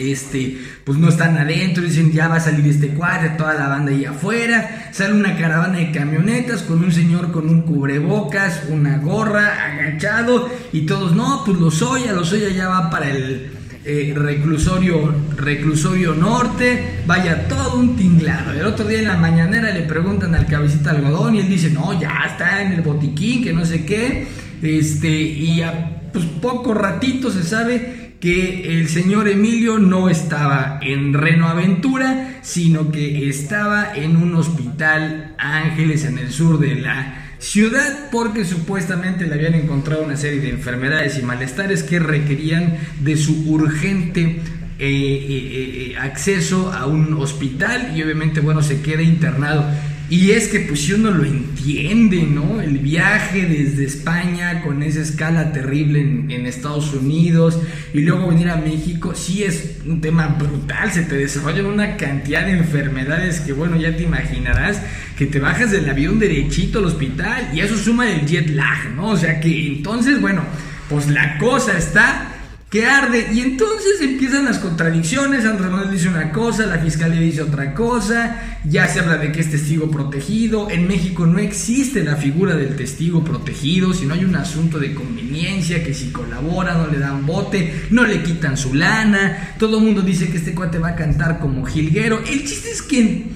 este, 0.00 0.58
pues 0.84 0.98
no 0.98 1.08
están 1.08 1.36
adentro, 1.36 1.82
dicen 1.82 2.12
ya 2.12 2.28
va 2.28 2.36
a 2.36 2.40
salir 2.40 2.66
este 2.66 2.88
cuadro, 2.88 3.36
toda 3.36 3.54
la 3.54 3.68
banda 3.68 3.92
ahí 3.92 4.04
afuera, 4.04 4.90
sale 4.92 5.14
una 5.14 5.36
caravana 5.36 5.78
de 5.78 5.90
camionetas 5.92 6.62
con 6.62 6.82
un 6.82 6.92
señor 6.92 7.32
con 7.32 7.48
un 7.48 7.62
cubrebocas, 7.62 8.64
una 8.68 8.98
gorra, 8.98 9.66
agachado, 9.66 10.48
y 10.72 10.82
todos, 10.82 11.14
no, 11.14 11.42
pues 11.44 11.58
los 11.58 11.80
Lozoya, 11.80 12.12
los 12.12 12.30
ya 12.30 12.68
va 12.68 12.90
para 12.90 13.10
el 13.10 13.50
eh, 13.84 14.12
reclusorio, 14.14 15.14
reclusorio 15.36 16.14
norte, 16.14 17.02
vaya 17.06 17.48
todo 17.48 17.76
un 17.76 17.96
tinglado. 17.96 18.52
El 18.52 18.66
otro 18.66 18.86
día 18.86 18.98
en 18.98 19.08
la 19.08 19.16
mañanera 19.16 19.72
le 19.72 19.82
preguntan 19.82 20.34
al 20.34 20.46
cabecita 20.46 20.90
algodón 20.90 21.36
y 21.36 21.40
él 21.40 21.48
dice, 21.48 21.70
no, 21.70 21.98
ya 21.98 22.24
está 22.28 22.62
en 22.62 22.72
el 22.72 22.82
botiquín, 22.82 23.42
que 23.42 23.52
no 23.52 23.64
sé 23.64 23.84
qué, 23.86 24.28
este, 24.62 25.10
y 25.10 25.62
a 25.62 25.96
pues 26.12 26.24
poco 26.24 26.74
ratito 26.74 27.30
se 27.30 27.42
sabe 27.42 27.99
que 28.20 28.78
el 28.78 28.88
señor 28.88 29.28
Emilio 29.28 29.78
no 29.78 30.10
estaba 30.10 30.78
en 30.82 31.14
Reno 31.14 31.48
Aventura, 31.48 32.38
sino 32.42 32.92
que 32.92 33.28
estaba 33.28 33.94
en 33.94 34.16
un 34.16 34.34
hospital 34.34 35.34
Ángeles 35.38 36.04
en 36.04 36.18
el 36.18 36.30
sur 36.30 36.58
de 36.58 36.74
la 36.74 37.34
ciudad 37.38 38.10
porque 38.12 38.44
supuestamente 38.44 39.26
le 39.26 39.34
habían 39.34 39.54
encontrado 39.54 40.02
una 40.02 40.18
serie 40.18 40.40
de 40.40 40.50
enfermedades 40.50 41.18
y 41.18 41.22
malestares 41.22 41.82
que 41.82 41.98
requerían 41.98 42.76
de 43.00 43.16
su 43.16 43.50
urgente 43.50 44.42
eh, 44.78 44.86
eh, 44.88 45.92
eh, 45.92 45.96
acceso 45.98 46.72
a 46.72 46.86
un 46.86 47.14
hospital 47.14 47.92
y 47.96 48.02
obviamente 48.02 48.40
bueno 48.40 48.62
se 48.62 48.82
queda 48.82 49.02
internado 49.02 49.64
y 50.10 50.32
es 50.32 50.48
que 50.48 50.58
pues 50.58 50.80
si 50.80 50.92
uno 50.94 51.12
lo 51.12 51.24
entiende, 51.24 52.24
¿no? 52.24 52.60
El 52.60 52.78
viaje 52.78 53.46
desde 53.46 53.84
España 53.84 54.60
con 54.60 54.82
esa 54.82 55.00
escala 55.02 55.52
terrible 55.52 56.00
en, 56.00 56.46
Estados 56.50 56.92
Unidos 56.94 57.60
y 57.94 58.00
luego 58.00 58.26
venir 58.26 58.48
a 58.48 58.56
México, 58.56 59.14
sí 59.14 59.44
es 59.44 59.76
un 59.86 60.00
tema 60.00 60.26
brutal, 60.26 60.90
se 60.90 61.02
te 61.02 61.14
desarrollan 61.14 61.66
una 61.66 61.96
cantidad 61.96 62.44
de 62.44 62.52
enfermedades 62.52 63.38
que 63.38 63.52
bueno, 63.52 63.76
ya 63.76 63.96
te 63.96 64.02
imaginarás 64.02 64.82
que 65.16 65.26
te 65.26 65.38
bajas 65.38 65.70
del 65.70 65.88
avión 65.88 66.18
derechito 66.18 66.80
al 66.80 66.86
hospital 66.86 67.50
y 67.54 67.60
eso 67.60 67.76
suma 67.76 68.10
el 68.10 68.26
jet 68.26 68.50
lag, 68.50 68.90
¿no? 68.96 69.10
O 69.10 69.16
sea 69.16 69.38
que 69.38 69.68
entonces, 69.68 70.20
bueno, 70.20 70.42
pues 70.88 71.06
la 71.06 71.38
cosa 71.38 71.78
está 71.78 72.29
que 72.70 72.86
arde. 72.86 73.30
Y 73.32 73.40
entonces 73.40 74.00
empiezan 74.00 74.44
las 74.44 74.60
contradicciones. 74.60 75.44
Andrés 75.44 75.70
Manuel 75.70 75.90
dice 75.90 76.08
una 76.08 76.30
cosa, 76.30 76.66
la 76.66 76.78
fiscalía 76.78 77.20
dice 77.20 77.42
otra 77.42 77.74
cosa. 77.74 78.58
Ya 78.64 78.86
se 78.86 79.00
habla 79.00 79.16
de 79.16 79.32
que 79.32 79.40
es 79.40 79.50
testigo 79.50 79.90
protegido. 79.90 80.70
En 80.70 80.86
México 80.86 81.26
no 81.26 81.40
existe 81.40 82.04
la 82.04 82.16
figura 82.16 82.54
del 82.54 82.76
testigo 82.76 83.24
protegido, 83.24 83.92
sino 83.92 84.14
hay 84.14 84.24
un 84.24 84.36
asunto 84.36 84.78
de 84.78 84.94
conveniencia, 84.94 85.82
que 85.82 85.92
si 85.92 86.12
colabora 86.12 86.74
no 86.74 86.86
le 86.86 86.98
dan 86.98 87.26
bote, 87.26 87.86
no 87.90 88.04
le 88.04 88.22
quitan 88.22 88.56
su 88.56 88.72
lana. 88.72 89.54
Todo 89.58 89.78
el 89.78 89.84
mundo 89.84 90.02
dice 90.02 90.30
que 90.30 90.36
este 90.36 90.54
cuate 90.54 90.78
va 90.78 90.90
a 90.90 90.96
cantar 90.96 91.40
como 91.40 91.66
jilguero. 91.66 92.20
El 92.20 92.44
chiste 92.44 92.70
es 92.70 92.82
que 92.82 93.26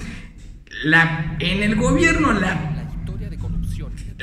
la, 0.85 1.37
en 1.41 1.63
el 1.63 1.75
gobierno 1.75 2.33
la 2.33 2.74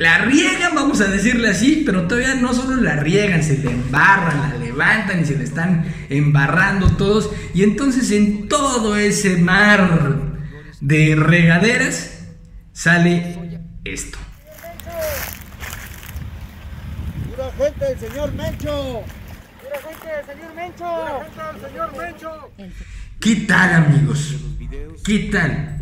la 0.02 0.18
riegan, 0.18 0.74
vamos 0.74 1.00
a 1.00 1.06
decirle 1.06 1.48
así, 1.48 1.84
pero 1.86 2.08
todavía 2.08 2.34
no 2.34 2.52
solo 2.52 2.82
la 2.82 2.96
riegan, 2.96 3.42
se 3.42 3.58
le 3.58 3.70
embarran, 3.70 4.50
la 4.50 4.58
levantan 4.58 5.20
y 5.20 5.24
se 5.24 5.38
le 5.38 5.44
están 5.44 5.86
embarrando 6.10 6.96
todos. 6.96 7.30
Y 7.54 7.62
entonces 7.62 8.10
en 8.10 8.48
todo 8.48 8.96
ese 8.96 9.36
mar 9.36 10.18
de 10.80 11.14
regaderas 11.14 12.26
sale 12.72 13.68
esto. 13.84 14.18
¡Pura 17.30 17.52
gente 17.56 17.84
del 17.84 17.98
señor 18.00 18.32
Mencho! 18.34 19.02
¡Pura 19.62 19.78
gente 19.88 20.08
del 20.16 20.26
señor 20.26 20.54
Mencho! 20.56 20.84
¡Pura 20.84 21.30
gente 21.30 21.60
del 21.60 21.70
señor 21.70 21.96
Mencho! 21.96 22.50
¿Qué 23.20 23.36
tal 23.46 23.72
amigos? 23.74 24.34
¿Qué 25.04 25.18
tal? 25.30 25.78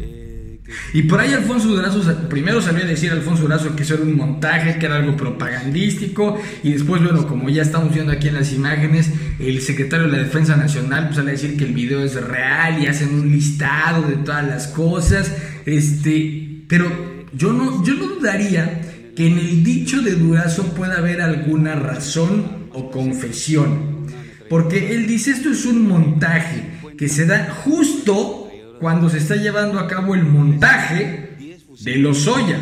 Y 0.92 1.02
por 1.02 1.20
ahí 1.20 1.32
Alfonso 1.32 1.68
Durazo, 1.68 2.28
primero 2.28 2.60
salió 2.60 2.84
a 2.84 2.86
decir 2.86 3.10
Alfonso 3.10 3.42
Durazo 3.42 3.74
que 3.76 3.82
eso 3.82 3.94
era 3.94 4.02
un 4.02 4.16
montaje, 4.16 4.78
que 4.78 4.86
era 4.86 4.96
algo 4.96 5.16
propagandístico, 5.16 6.40
y 6.62 6.72
después, 6.72 7.02
bueno, 7.02 7.26
como 7.26 7.48
ya 7.48 7.62
estamos 7.62 7.92
viendo 7.92 8.12
aquí 8.12 8.28
en 8.28 8.34
las 8.34 8.52
imágenes, 8.52 9.10
el 9.38 9.60
secretario 9.60 10.06
de 10.06 10.12
la 10.12 10.22
Defensa 10.24 10.56
Nacional 10.56 11.06
pues, 11.06 11.16
sale 11.16 11.30
a 11.30 11.32
decir 11.32 11.56
que 11.56 11.64
el 11.64 11.72
video 11.72 12.02
es 12.04 12.14
real 12.14 12.82
y 12.82 12.86
hacen 12.86 13.14
un 13.14 13.30
listado 13.30 14.02
de 14.02 14.16
todas 14.16 14.46
las 14.46 14.68
cosas, 14.68 15.32
este, 15.66 16.64
pero 16.68 16.90
yo 17.32 17.52
no, 17.52 17.84
yo 17.84 17.94
no 17.94 18.06
dudaría 18.06 18.80
que 19.14 19.26
en 19.26 19.38
el 19.38 19.64
dicho 19.64 20.02
de 20.02 20.12
Durazo 20.12 20.74
pueda 20.74 20.98
haber 20.98 21.20
alguna 21.20 21.74
razón 21.74 22.68
o 22.72 22.90
confesión, 22.90 24.06
porque 24.48 24.94
él 24.94 25.06
dice 25.06 25.32
esto 25.32 25.50
es 25.50 25.64
un 25.64 25.86
montaje 25.86 26.80
que 26.96 27.08
se 27.08 27.26
da 27.26 27.50
justo 27.64 28.39
cuando 28.80 29.10
se 29.10 29.18
está 29.18 29.36
llevando 29.36 29.78
a 29.78 29.86
cabo 29.86 30.14
el 30.14 30.24
montaje 30.24 31.36
de 31.82 31.96
los 31.96 32.26
Lozoya. 32.26 32.58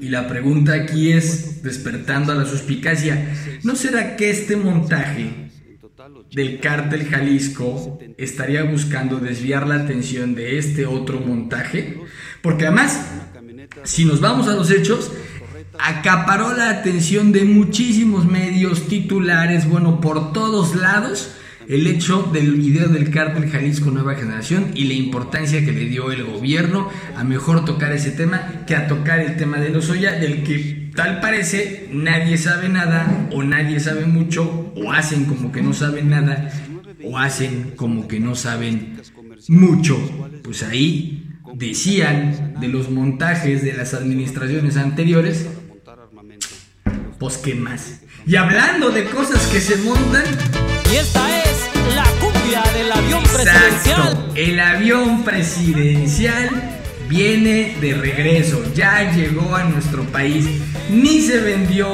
Y 0.00 0.08
la 0.08 0.28
pregunta 0.28 0.74
aquí 0.74 1.12
es, 1.12 1.62
despertando 1.62 2.32
a 2.32 2.36
la 2.36 2.44
suspicacia, 2.44 3.34
¿no 3.62 3.76
será 3.76 4.16
que 4.16 4.30
este 4.30 4.56
montaje 4.56 5.50
del 6.32 6.60
cártel 6.60 7.06
Jalisco 7.06 7.98
estaría 8.18 8.62
buscando 8.64 9.18
desviar 9.18 9.66
la 9.66 9.76
atención 9.76 10.34
de 10.34 10.58
este 10.58 10.86
otro 10.86 11.20
montaje? 11.20 11.98
Porque 12.42 12.66
además, 12.66 13.06
si 13.84 14.04
nos 14.04 14.20
vamos 14.20 14.48
a 14.48 14.54
los 14.54 14.70
hechos, 14.70 15.10
acaparó 15.78 16.56
la 16.56 16.70
atención 16.70 17.32
de 17.32 17.44
muchísimos 17.44 18.26
medios 18.26 18.86
titulares, 18.86 19.68
bueno, 19.68 20.00
por 20.00 20.32
todos 20.32 20.76
lados, 20.76 21.32
el 21.68 21.86
hecho 21.86 22.22
del 22.32 22.52
video 22.52 22.88
del 22.88 23.10
cártel 23.10 23.50
Jalisco 23.50 23.90
Nueva 23.90 24.14
Generación 24.14 24.70
y 24.74 24.84
la 24.84 24.94
importancia 24.94 25.64
que 25.64 25.72
le 25.72 25.86
dio 25.86 26.12
el 26.12 26.24
gobierno 26.24 26.88
a 27.16 27.24
mejor 27.24 27.64
tocar 27.64 27.92
ese 27.92 28.12
tema 28.12 28.64
que 28.66 28.76
a 28.76 28.86
tocar 28.86 29.20
el 29.20 29.36
tema 29.36 29.58
de 29.58 29.70
los 29.70 29.90
Oya, 29.90 30.12
del 30.12 30.42
que 30.42 30.90
tal 30.94 31.20
parece 31.20 31.88
nadie 31.92 32.38
sabe 32.38 32.68
nada 32.68 33.28
o 33.32 33.42
nadie 33.42 33.80
sabe 33.80 34.06
mucho 34.06 34.72
o 34.76 34.92
hacen 34.92 35.24
como 35.24 35.52
que 35.52 35.62
no 35.62 35.72
saben 35.72 36.10
nada 36.10 36.50
o 37.04 37.18
hacen 37.18 37.72
como 37.76 38.08
que 38.08 38.20
no 38.20 38.34
saben 38.34 39.00
mucho. 39.48 39.96
Pues 40.42 40.62
ahí 40.62 41.26
decían 41.54 42.54
de 42.60 42.68
los 42.68 42.90
montajes 42.90 43.62
de 43.62 43.72
las 43.72 43.94
administraciones 43.94 44.76
anteriores, 44.76 45.46
pues 47.18 47.38
qué 47.38 47.54
más. 47.54 48.02
Y 48.26 48.36
hablando 48.36 48.90
de 48.90 49.04
cosas 49.04 49.46
que 49.46 49.60
se 49.60 49.76
montan, 49.76 50.24
y 50.92 50.96
esta 50.96 51.42
es 51.42 51.45
del 52.46 52.92
avión 52.92 53.22
presidencial. 53.24 54.32
El 54.36 54.60
avión 54.60 55.24
presidencial 55.24 56.48
viene 57.08 57.76
de 57.80 57.94
regreso, 57.94 58.62
ya 58.72 59.12
llegó 59.12 59.56
a 59.56 59.64
nuestro 59.64 60.04
país, 60.04 60.46
ni 60.88 61.20
se 61.22 61.40
vendió. 61.40 61.88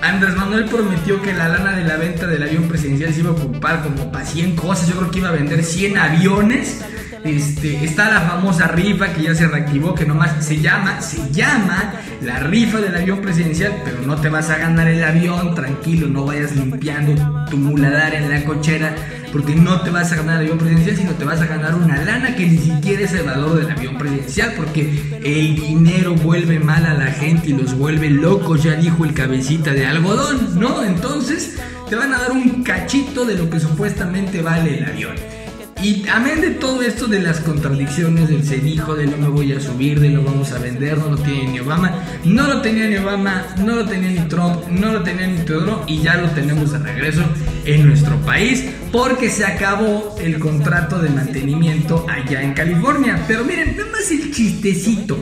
Andrés 0.00 0.36
Manuel 0.36 0.66
prometió 0.66 1.20
que 1.20 1.32
la 1.32 1.48
lana 1.48 1.72
de 1.72 1.82
la 1.82 1.96
venta 1.96 2.28
del 2.28 2.44
avión 2.44 2.68
presidencial 2.68 3.12
se 3.12 3.20
iba 3.20 3.30
a 3.30 3.32
ocupar 3.32 3.82
como 3.82 4.12
para 4.12 4.24
100 4.24 4.54
cosas. 4.54 4.88
Yo 4.88 4.94
creo 4.96 5.10
que 5.10 5.18
iba 5.18 5.30
a 5.30 5.32
vender 5.32 5.64
100 5.64 5.98
aviones. 5.98 6.80
Este, 7.24 7.84
está 7.84 8.08
la 8.08 8.20
famosa 8.20 8.68
rifa 8.68 9.12
que 9.12 9.24
ya 9.24 9.34
se 9.34 9.48
reactivó, 9.48 9.96
que 9.96 10.06
nomás 10.06 10.44
se 10.44 10.60
llama, 10.60 11.00
se 11.00 11.28
llama 11.32 11.94
la 12.22 12.38
rifa 12.38 12.78
del 12.78 12.94
avión 12.94 13.20
presidencial, 13.20 13.82
pero 13.84 13.98
no 14.06 14.16
te 14.20 14.28
vas 14.28 14.50
a 14.50 14.58
ganar 14.58 14.86
el 14.86 15.02
avión, 15.02 15.56
tranquilo, 15.56 16.06
no 16.06 16.24
vayas 16.24 16.54
limpiando 16.54 17.44
tu 17.50 17.56
muladar 17.56 18.14
en 18.14 18.30
la 18.30 18.44
cochera 18.44 18.94
porque 19.32 19.54
no 19.54 19.80
te 19.82 19.90
vas 19.90 20.12
a 20.12 20.16
ganar 20.16 20.36
el 20.36 20.42
avión 20.42 20.58
presidencial, 20.58 20.96
sino 20.96 21.12
te 21.12 21.24
vas 21.24 21.40
a 21.40 21.46
ganar 21.46 21.74
una 21.74 22.02
lana 22.02 22.34
que 22.34 22.46
ni 22.46 22.58
siquiera 22.58 23.02
es 23.02 23.12
el 23.12 23.24
valor 23.24 23.54
del 23.54 23.70
avión 23.70 23.98
presidencial, 23.98 24.54
porque 24.56 25.20
el 25.22 25.54
dinero 25.56 26.14
vuelve 26.14 26.58
mal 26.58 26.86
a 26.86 26.94
la 26.94 27.06
gente 27.06 27.50
y 27.50 27.52
los 27.52 27.76
vuelve 27.76 28.10
locos, 28.10 28.62
ya 28.62 28.74
dijo 28.74 29.04
el 29.04 29.14
cabecita 29.14 29.72
de 29.72 29.86
algodón, 29.86 30.58
¿no? 30.58 30.84
Entonces 30.84 31.56
te 31.88 31.96
van 31.96 32.12
a 32.12 32.18
dar 32.18 32.32
un 32.32 32.62
cachito 32.62 33.24
de 33.24 33.34
lo 33.34 33.48
que 33.48 33.60
supuestamente 33.60 34.42
vale 34.42 34.78
el 34.78 34.84
avión. 34.84 35.37
Y 35.80 36.04
amén 36.08 36.40
de 36.40 36.50
todo 36.50 36.82
esto 36.82 37.06
de 37.06 37.20
las 37.20 37.38
contradicciones 37.38 38.28
del 38.28 38.44
se 38.44 38.58
dijo, 38.58 38.96
de 38.96 39.06
no 39.06 39.16
me 39.16 39.28
voy 39.28 39.52
a 39.52 39.60
subir, 39.60 40.00
de 40.00 40.10
lo 40.10 40.24
vamos 40.24 40.50
a 40.50 40.58
vender, 40.58 40.98
no 40.98 41.10
lo 41.10 41.18
tiene 41.18 41.52
ni 41.52 41.60
Obama, 41.60 42.02
no 42.24 42.48
lo 42.48 42.60
tenía 42.60 42.88
ni 42.88 42.96
Obama, 42.96 43.46
no 43.58 43.76
lo 43.76 43.86
tenía 43.86 44.10
ni 44.10 44.28
Trump, 44.28 44.66
no 44.68 44.92
lo 44.92 45.02
tenía 45.04 45.28
ni 45.28 45.38
Teodoro 45.44 45.84
y 45.86 46.02
ya 46.02 46.16
lo 46.16 46.28
tenemos 46.30 46.72
de 46.72 46.78
regreso 46.78 47.22
en 47.64 47.86
nuestro 47.86 48.16
país 48.22 48.64
porque 48.90 49.30
se 49.30 49.44
acabó 49.44 50.16
el 50.20 50.40
contrato 50.40 50.98
de 50.98 51.10
mantenimiento 51.10 52.04
allá 52.08 52.42
en 52.42 52.54
California. 52.54 53.24
Pero 53.28 53.44
miren, 53.44 53.76
nada 53.76 53.90
más 53.92 54.10
el 54.10 54.32
chistecito, 54.32 55.16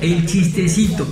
el 0.00 0.26
chistecito 0.26 1.06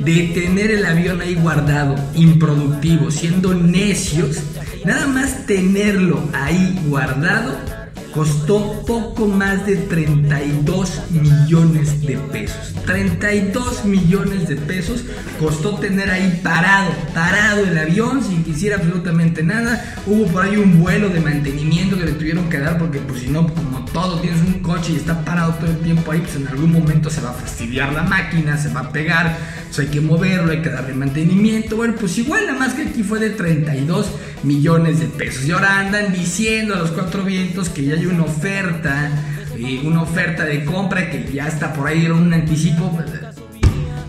de 0.00 0.30
tener 0.34 0.70
el 0.70 0.84
avión 0.84 1.22
ahí 1.22 1.34
guardado, 1.34 1.94
improductivo, 2.14 3.10
siendo 3.10 3.54
necios, 3.54 4.36
nada 4.84 5.06
más 5.06 5.46
tenerlo 5.46 6.28
ahí 6.34 6.78
guardado 6.86 7.77
costó 8.12 8.82
poco 8.86 9.26
más 9.26 9.66
de 9.66 9.76
32 9.76 11.02
millones 11.10 12.00
de 12.02 12.16
pesos. 12.16 12.74
32 12.86 13.84
millones 13.84 14.48
de 14.48 14.56
pesos 14.56 15.04
costó 15.38 15.74
tener 15.74 16.10
ahí 16.10 16.40
parado, 16.42 16.90
parado 17.14 17.64
el 17.64 17.76
avión 17.76 18.22
sin 18.24 18.44
que 18.44 18.50
hiciera 18.50 18.76
absolutamente 18.76 19.42
nada. 19.42 19.96
Hubo 20.06 20.26
por 20.26 20.44
ahí 20.44 20.56
un 20.56 20.80
vuelo 20.80 21.08
de 21.10 21.20
mantenimiento 21.20 21.98
que 21.98 22.06
le 22.06 22.12
tuvieron 22.12 22.48
que 22.48 22.58
dar 22.58 22.78
porque 22.78 22.98
pues 23.00 23.20
si 23.20 23.28
no, 23.28 23.52
como 23.52 23.84
todo, 23.92 24.20
tienes 24.20 24.40
un 24.40 24.60
coche 24.60 24.92
y 24.92 24.96
está 24.96 25.24
parado 25.24 25.54
todo 25.54 25.70
el 25.70 25.78
tiempo 25.78 26.12
ahí, 26.12 26.20
pues 26.20 26.36
en 26.36 26.48
algún 26.48 26.72
momento 26.72 27.10
se 27.10 27.20
va 27.20 27.30
a 27.30 27.34
fastidiar 27.34 27.92
la 27.92 28.02
máquina, 28.02 28.56
se 28.56 28.68
va 28.70 28.80
a 28.80 28.90
pegar, 28.90 29.36
pues 29.66 29.78
hay 29.80 29.86
que 29.86 30.00
moverlo, 30.00 30.52
hay 30.52 30.62
que 30.62 30.70
darle 30.70 30.94
mantenimiento. 30.94 31.76
Bueno, 31.76 31.94
pues 31.98 32.16
igual 32.18 32.46
nada 32.46 32.58
más 32.58 32.74
que 32.74 32.82
aquí 32.82 33.02
fue 33.02 33.18
de 33.18 33.30
32 33.30 34.06
millones 34.06 34.27
de 34.42 35.08
pesos. 35.16 35.44
Y 35.46 35.52
ahora 35.52 35.80
andan 35.80 36.12
diciendo 36.12 36.74
a 36.74 36.78
los 36.78 36.90
cuatro 36.92 37.24
vientos 37.24 37.68
que 37.68 37.84
ya 37.84 37.94
hay 37.94 38.06
una 38.06 38.24
oferta, 38.24 39.10
eh, 39.56 39.80
una 39.84 40.02
oferta 40.02 40.44
de 40.44 40.64
compra 40.64 41.10
que 41.10 41.30
ya 41.32 41.48
está 41.48 41.72
por 41.72 41.88
ahí, 41.88 42.04
era 42.04 42.14
un 42.14 42.32
anticipo. 42.32 42.98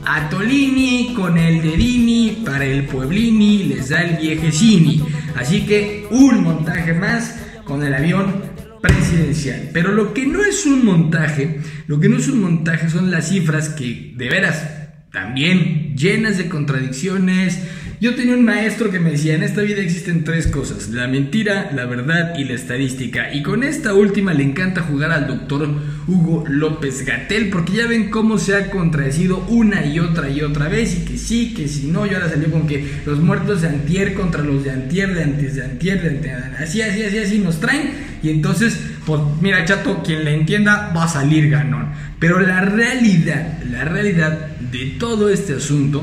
A 0.06 0.30
Tolini 0.30 1.14
con 1.16 1.38
el 1.38 1.62
Dedini 1.62 2.42
para 2.46 2.66
el 2.66 2.86
Pueblini 2.86 3.64
les 3.66 3.90
da 3.90 4.02
el 4.02 4.18
viejecini. 4.18 5.04
Así 5.36 5.66
que 5.66 6.08
un 6.10 6.44
montaje 6.44 6.94
más 6.94 7.36
con 7.64 7.84
el 7.84 7.94
avión 7.94 8.44
presidencial. 8.82 9.70
Pero 9.74 9.92
lo 9.92 10.14
que 10.14 10.26
no 10.26 10.44
es 10.44 10.66
un 10.66 10.86
montaje, 10.86 11.62
lo 11.88 12.00
que 12.00 12.10
no 12.10 12.18
es 12.18 12.28
un 12.28 12.42
montaje 12.42 12.90
son 12.90 13.12
las 13.12 13.30
cifras 13.30 13.70
que 13.70 14.14
de 14.16 14.30
veras 14.30 14.64
también 15.12 15.96
llenas 15.98 16.38
de 16.38 16.50
contradicciones, 16.50 17.60
yo 18.02 18.16
tenía 18.16 18.34
un 18.34 18.46
maestro 18.46 18.90
que 18.90 19.00
me 19.00 19.12
decía, 19.12 19.36
en 19.36 19.44
esta 19.44 19.62
vida 19.62 19.82
existen 19.82 20.24
tres 20.24 20.48
cosas, 20.48 20.88
la 20.88 21.08
mentira, 21.08 21.70
la 21.76 21.86
verdad 21.86 22.34
y 22.38 22.46
la 22.46 22.54
estadística. 22.54 23.34
Y 23.34 23.44
con 23.44 23.62
esta 23.62 23.94
última 23.94 24.34
le 24.34 24.44
encanta 24.44 24.84
jugar 24.84 25.12
al 25.12 25.28
doctor 25.28 25.68
Hugo 26.08 26.46
López 26.48 27.06
Gatel, 27.06 27.50
porque 27.50 27.74
ya 27.74 27.88
ven 27.88 28.10
cómo 28.10 28.38
se 28.38 28.56
ha 28.56 28.70
contradecido 28.72 29.40
una 29.50 29.86
y 29.86 30.00
otra 30.00 30.30
y 30.30 30.40
otra 30.42 30.70
vez, 30.70 30.98
y 30.98 31.06
que 31.06 31.18
sí, 31.18 31.54
que 31.54 31.68
si 31.68 31.88
no, 31.88 32.06
y 32.06 32.14
ahora 32.14 32.30
salió 32.30 32.50
con 32.50 32.68
que 32.68 32.90
los 33.06 33.20
muertos 33.20 33.64
de 33.64 33.68
antier 33.68 34.14
contra 34.14 34.44
los 34.44 34.64
de 34.64 34.72
antier, 34.72 35.14
de 35.14 35.24
antes 35.24 35.56
de 35.56 35.66
antier, 35.66 36.02
de 36.02 36.10
antier, 36.10 36.56
así, 36.58 36.82
así, 36.82 37.04
así, 37.04 37.18
así 37.18 37.40
nos 37.40 37.60
traen. 37.60 37.92
Y 38.24 38.30
entonces, 38.30 38.80
pues 39.06 39.22
mira, 39.42 39.66
chato, 39.66 40.02
quien 40.06 40.24
le 40.24 40.36
entienda 40.36 40.94
va 40.96 41.04
a 41.04 41.10
salir 41.10 41.50
ganón. 41.50 41.90
Pero 42.18 42.40
la 42.40 42.62
realidad, 42.62 43.62
la 43.70 43.84
realidad 43.84 44.48
de 44.72 44.96
todo 44.98 45.30
este 45.30 45.54
asunto 45.56 46.02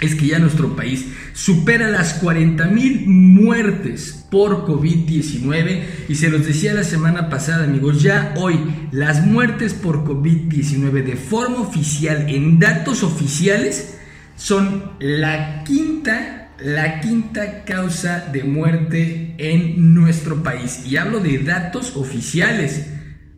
es 0.00 0.14
que 0.14 0.26
ya 0.26 0.38
nuestro 0.38 0.76
país 0.76 1.06
supera 1.32 1.88
las 1.88 2.14
40 2.14 2.66
mil 2.66 3.06
muertes 3.06 4.24
por 4.30 4.66
COVID-19 4.66 5.82
y 6.08 6.14
se 6.14 6.28
los 6.28 6.44
decía 6.44 6.74
la 6.74 6.84
semana 6.84 7.30
pasada 7.30 7.64
amigos, 7.64 8.02
ya 8.02 8.34
hoy 8.36 8.58
las 8.92 9.24
muertes 9.24 9.72
por 9.74 10.04
COVID-19 10.04 11.04
de 11.04 11.16
forma 11.16 11.60
oficial 11.60 12.26
en 12.28 12.58
datos 12.58 13.02
oficiales 13.02 13.98
son 14.36 14.92
la 14.98 15.64
quinta, 15.64 16.50
la 16.60 17.00
quinta 17.00 17.64
causa 17.64 18.28
de 18.32 18.44
muerte 18.44 19.34
en 19.38 19.94
nuestro 19.94 20.42
país 20.42 20.82
y 20.86 20.96
hablo 20.96 21.20
de 21.20 21.38
datos 21.38 21.96
oficiales. 21.96 22.95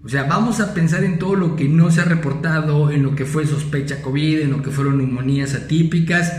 O 0.08 0.10
sea, 0.10 0.22
vamos 0.22 0.58
a 0.60 0.72
pensar 0.72 1.04
en 1.04 1.18
todo 1.18 1.34
lo 1.34 1.54
que 1.54 1.68
no 1.68 1.90
se 1.90 2.00
ha 2.00 2.04
reportado, 2.04 2.90
en 2.90 3.02
lo 3.02 3.14
que 3.14 3.26
fue 3.26 3.46
sospecha 3.46 4.00
COVID, 4.00 4.40
en 4.40 4.52
lo 4.52 4.62
que 4.62 4.70
fueron 4.70 4.96
neumonías 4.96 5.52
atípicas. 5.52 6.32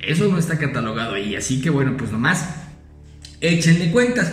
Eso 0.00 0.26
no 0.28 0.38
está 0.38 0.56
catalogado 0.56 1.16
ahí. 1.16 1.36
Así 1.36 1.60
que 1.60 1.68
bueno, 1.68 1.98
pues 1.98 2.12
nomás 2.12 2.48
échenle 3.42 3.90
cuentas. 3.90 4.32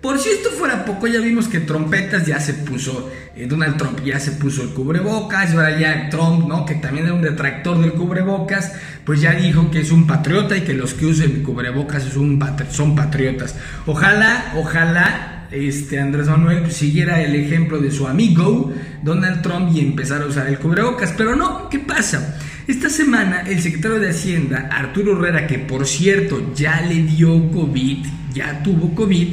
Por 0.00 0.20
si 0.20 0.28
esto 0.28 0.50
fuera 0.50 0.84
poco, 0.84 1.08
ya 1.08 1.18
vimos 1.18 1.48
que 1.48 1.58
Trompetas 1.58 2.26
ya 2.26 2.38
se 2.38 2.54
puso, 2.54 3.10
eh, 3.34 3.48
Donald 3.48 3.76
Trump 3.76 4.04
ya 4.04 4.20
se 4.20 4.30
puso 4.30 4.62
el 4.62 4.68
cubrebocas, 4.68 5.52
y 5.52 5.56
ahora 5.56 5.76
ya 5.76 6.08
Trump, 6.08 6.46
¿no? 6.46 6.64
Que 6.64 6.76
también 6.76 7.06
era 7.06 7.14
un 7.14 7.22
detractor 7.22 7.80
del 7.80 7.94
cubrebocas, 7.94 8.72
pues 9.04 9.20
ya 9.20 9.32
dijo 9.32 9.68
que 9.72 9.80
es 9.80 9.90
un 9.90 10.06
patriota 10.06 10.56
y 10.56 10.60
que 10.60 10.74
los 10.74 10.94
que 10.94 11.06
usen 11.06 11.42
cubrebocas 11.42 12.04
son 12.04 12.94
patriotas. 12.94 13.56
Ojalá, 13.84 14.52
ojalá 14.54 15.37
este 15.50 15.98
Andrés 15.98 16.28
Manuel 16.28 16.62
pues, 16.62 16.74
siguiera 16.74 17.22
el 17.22 17.34
ejemplo 17.34 17.78
de 17.78 17.90
su 17.90 18.06
amigo 18.06 18.72
Donald 19.02 19.42
Trump 19.42 19.70
y 19.74 19.80
empezara 19.80 20.24
a 20.24 20.28
usar 20.28 20.46
el 20.48 20.58
cubrebocas. 20.58 21.14
Pero 21.16 21.36
no, 21.36 21.68
¿qué 21.68 21.78
pasa? 21.78 22.38
Esta 22.66 22.90
semana 22.90 23.40
el 23.46 23.60
secretario 23.60 23.98
de 23.98 24.10
Hacienda, 24.10 24.68
Arturo 24.70 25.16
Herrera, 25.16 25.46
que 25.46 25.58
por 25.58 25.86
cierto 25.86 26.52
ya 26.54 26.82
le 26.82 27.02
dio 27.02 27.50
COVID, 27.50 28.04
ya 28.34 28.62
tuvo 28.62 28.94
COVID, 28.94 29.28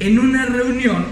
en 0.00 0.18
una 0.18 0.46
reunión, 0.46 1.04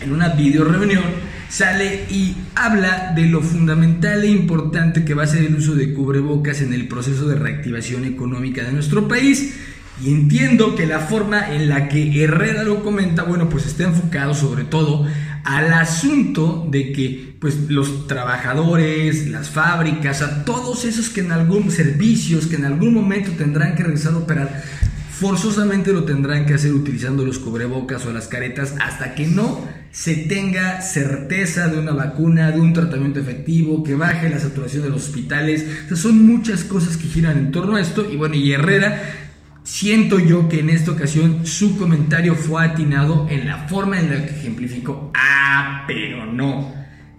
en 0.00 0.12
una 0.12 0.28
video 0.28 0.64
reunión, 0.64 1.02
sale 1.48 2.04
y 2.10 2.36
habla 2.54 3.12
de 3.14 3.26
lo 3.26 3.42
fundamental 3.42 4.22
e 4.24 4.28
importante 4.28 5.04
que 5.04 5.14
va 5.14 5.24
a 5.24 5.26
ser 5.26 5.44
el 5.44 5.56
uso 5.56 5.74
de 5.74 5.92
cubrebocas 5.92 6.62
en 6.62 6.72
el 6.72 6.88
proceso 6.88 7.26
de 7.26 7.34
reactivación 7.34 8.04
económica 8.04 8.62
de 8.62 8.72
nuestro 8.72 9.08
país. 9.08 9.54
Y 10.04 10.10
entiendo 10.10 10.74
que 10.74 10.86
la 10.86 10.98
forma 10.98 11.54
en 11.54 11.68
la 11.68 11.88
que 11.88 12.24
Herrera 12.24 12.64
lo 12.64 12.82
comenta, 12.82 13.22
bueno, 13.22 13.48
pues 13.48 13.66
está 13.66 13.84
enfocado 13.84 14.34
sobre 14.34 14.64
todo 14.64 15.06
al 15.44 15.72
asunto 15.72 16.66
de 16.70 16.92
que 16.92 17.36
pues 17.40 17.70
los 17.70 18.06
trabajadores, 18.08 19.28
las 19.28 19.50
fábricas, 19.50 20.22
a 20.22 20.44
todos 20.44 20.84
esos 20.84 21.08
que 21.08 21.20
en 21.20 21.32
algún 21.32 21.70
servicios 21.70 22.46
que 22.46 22.56
en 22.56 22.64
algún 22.64 22.94
momento 22.94 23.30
tendrán 23.32 23.74
que 23.74 23.84
regresar 23.84 24.14
a 24.14 24.18
operar, 24.18 24.62
forzosamente 25.10 25.92
lo 25.92 26.04
tendrán 26.04 26.46
que 26.46 26.54
hacer 26.54 26.72
utilizando 26.72 27.24
los 27.24 27.38
cubrebocas 27.38 28.04
o 28.04 28.12
las 28.12 28.26
caretas 28.26 28.74
hasta 28.80 29.14
que 29.14 29.26
no 29.26 29.60
se 29.92 30.14
tenga 30.14 30.80
certeza 30.80 31.68
de 31.68 31.78
una 31.78 31.92
vacuna, 31.92 32.50
de 32.50 32.60
un 32.60 32.72
tratamiento 32.72 33.20
efectivo, 33.20 33.84
que 33.84 33.94
baje 33.94 34.30
la 34.30 34.40
saturación 34.40 34.82
de 34.82 34.90
los 34.90 35.04
hospitales. 35.04 35.64
son 35.94 36.26
muchas 36.26 36.64
cosas 36.64 36.96
que 36.96 37.08
giran 37.08 37.36
en 37.36 37.52
torno 37.52 37.76
a 37.76 37.80
esto. 37.80 38.08
Y 38.10 38.16
bueno, 38.16 38.34
y 38.34 38.52
Herrera 38.52 39.22
Siento 39.64 40.18
yo 40.18 40.48
que 40.48 40.60
en 40.60 40.70
esta 40.70 40.90
ocasión 40.90 41.46
su 41.46 41.78
comentario 41.78 42.34
fue 42.34 42.64
atinado 42.64 43.28
en 43.30 43.46
la 43.46 43.68
forma 43.68 44.00
en 44.00 44.10
la 44.10 44.26
que 44.26 44.32
ejemplificó. 44.32 45.12
Ah, 45.14 45.84
pero 45.86 46.26
no. 46.26 46.74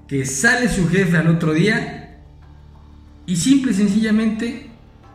Que 0.08 0.26
sale 0.26 0.68
su 0.68 0.88
jefe 0.90 1.16
al 1.16 1.28
otro 1.28 1.54
día 1.54 2.20
y 3.26 3.38
simple 3.38 3.72
y 3.72 3.76
sencillamente 3.76 4.68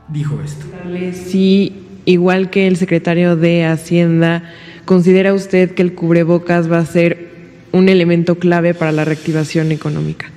dijo 0.08 0.40
esto. 0.42 0.64
Si, 1.12 1.74
igual 2.06 2.48
que 2.48 2.66
el 2.66 2.76
secretario 2.76 3.36
de 3.36 3.66
Hacienda, 3.66 4.50
¿considera 4.86 5.34
usted 5.34 5.74
que 5.74 5.82
el 5.82 5.94
cubrebocas 5.94 6.70
va 6.72 6.78
a 6.78 6.86
ser 6.86 7.28
un 7.72 7.90
elemento 7.90 8.36
clave 8.38 8.72
para 8.72 8.92
la 8.92 9.04
reactivación 9.04 9.70
económica? 9.70 10.30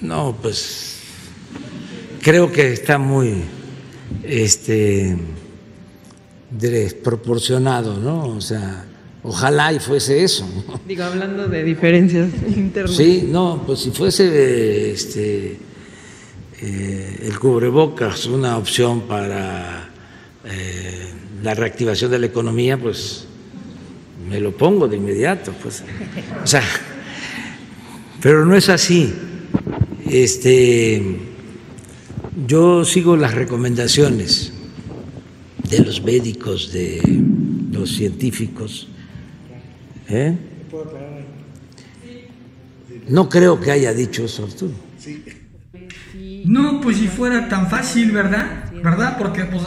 No, 0.00 0.34
pues 0.40 1.02
creo 2.22 2.50
que 2.50 2.72
está 2.72 2.96
muy 2.96 3.44
este, 4.22 5.16
desproporcionado, 6.50 7.96
¿no? 7.98 8.28
O 8.28 8.40
sea, 8.40 8.84
ojalá 9.22 9.72
y 9.72 9.78
fuese 9.78 10.24
eso. 10.24 10.48
Digo, 10.86 11.04
hablando 11.04 11.48
de 11.48 11.64
diferencias 11.64 12.28
internas. 12.56 12.96
Sí, 12.96 13.28
no, 13.30 13.62
pues 13.66 13.80
si 13.80 13.90
fuese 13.90 14.90
este, 14.92 15.58
eh, 16.60 17.18
el 17.22 17.38
cubrebocas 17.38 18.26
una 18.26 18.56
opción 18.56 19.02
para 19.02 19.88
eh, 20.44 21.10
la 21.42 21.54
reactivación 21.54 22.10
de 22.10 22.18
la 22.18 22.26
economía, 22.26 22.76
pues 22.78 23.26
me 24.28 24.40
lo 24.40 24.56
pongo 24.56 24.86
de 24.88 24.96
inmediato, 24.96 25.52
pues. 25.62 25.82
O 26.42 26.46
sea, 26.46 26.62
pero 28.20 28.44
no 28.44 28.54
es 28.54 28.68
así. 28.68 29.12
Este 30.08 31.29
yo 32.46 32.84
sigo 32.84 33.16
las 33.16 33.34
recomendaciones 33.34 34.52
de 35.68 35.80
los 35.80 36.02
médicos, 36.02 36.72
de 36.72 37.00
los 37.72 37.90
científicos. 37.90 38.88
¿eh? 40.08 40.36
No 43.08 43.28
creo 43.28 43.60
que 43.60 43.70
haya 43.70 43.92
dicho 43.92 44.24
eso, 44.24 44.44
Arturo. 44.44 44.72
No, 46.44 46.80
pues 46.80 46.96
si 46.98 47.08
fuera 47.08 47.48
tan 47.48 47.68
fácil, 47.68 48.12
¿verdad? 48.12 48.72
¿Verdad? 48.82 49.16
Porque, 49.18 49.44
pues, 49.44 49.62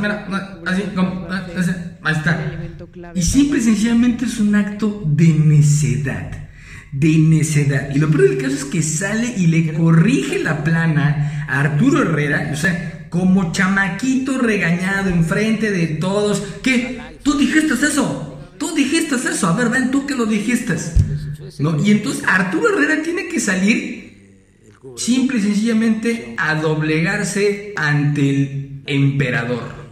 mira, 0.00 0.28
así, 0.66 0.82
como, 0.94 1.26
ahí 1.30 2.14
está. 2.14 2.70
Y 3.14 3.22
simple 3.22 3.58
y 3.58 3.62
sencillamente 3.62 4.26
es 4.26 4.38
un 4.38 4.54
acto 4.54 5.02
de 5.06 5.28
necedad. 5.28 6.50
De 6.92 7.18
necedad. 7.18 7.88
Y 7.94 7.98
lo 7.98 8.10
peor 8.10 8.28
del 8.28 8.38
caso 8.38 8.54
es 8.54 8.64
que 8.64 8.82
sale 8.82 9.34
y 9.36 9.46
le 9.46 9.72
corrige 9.72 10.38
la 10.38 10.62
plana 10.62 11.46
a 11.48 11.60
Arturo 11.60 12.02
Herrera, 12.02 12.50
o 12.52 12.56
sea, 12.56 13.06
como 13.08 13.52
chamaquito 13.52 14.38
regañado 14.38 15.10
enfrente 15.10 15.70
de 15.70 15.86
todos. 15.86 16.42
¿Qué? 16.62 17.00
¿Tú 17.22 17.38
dijiste 17.38 17.74
eso? 17.74 18.38
¿Tú 18.58 18.74
dijiste 18.74 19.16
eso? 19.16 19.48
A 19.48 19.56
ver, 19.56 19.68
ven, 19.70 19.90
tú 19.90 20.06
que 20.06 20.14
lo 20.14 20.26
dijiste. 20.26 20.76
¿No? 21.58 21.82
Y 21.82 21.90
entonces 21.90 22.24
Arturo 22.26 22.76
Herrera 22.76 23.02
tiene 23.02 23.28
que 23.28 23.40
salir 23.40 24.02
simple 24.96 25.38
y 25.38 25.42
sencillamente 25.42 26.34
a 26.38 26.54
doblegarse 26.54 27.72
ante 27.76 28.30
el 28.30 28.82
emperador. 28.86 29.82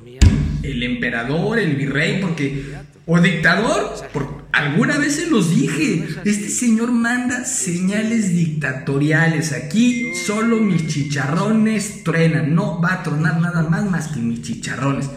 El 0.63 0.83
emperador, 0.83 1.59
el 1.59 1.77
virrey, 1.77 2.21
porque... 2.21 2.65
O 3.07 3.19
dictador, 3.19 3.95
por, 4.13 4.40
alguna 4.53 4.99
vez 4.99 5.17
se 5.17 5.31
los 5.31 5.55
dije, 5.55 6.07
este 6.25 6.49
señor 6.49 6.93
manda 6.93 7.45
señales 7.45 8.35
dictatoriales. 8.35 9.53
Aquí 9.53 10.13
solo 10.15 10.59
mis 10.59 10.87
chicharrones 10.87 12.05
truenan, 12.05 12.55
no 12.55 12.81
va 12.81 12.95
a 12.95 13.03
tronar 13.03 13.41
nada 13.41 13.63
más 13.63 13.91
más 13.91 14.09
que 14.09 14.21
mis 14.21 14.43
chicharrones. 14.43 15.11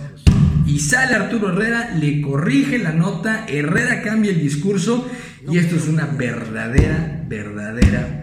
Y 0.66 0.80
sale 0.80 1.16
Arturo 1.16 1.50
Herrera, 1.50 1.96
le 1.96 2.22
corrige 2.22 2.78
la 2.78 2.94
nota, 2.94 3.46
Herrera 3.48 4.02
cambia 4.02 4.32
el 4.32 4.42
discurso 4.42 5.10
y 5.50 5.58
esto 5.58 5.76
es 5.76 5.88
una 5.88 6.06
verdadera, 6.06 7.24
verdadera 7.28 8.23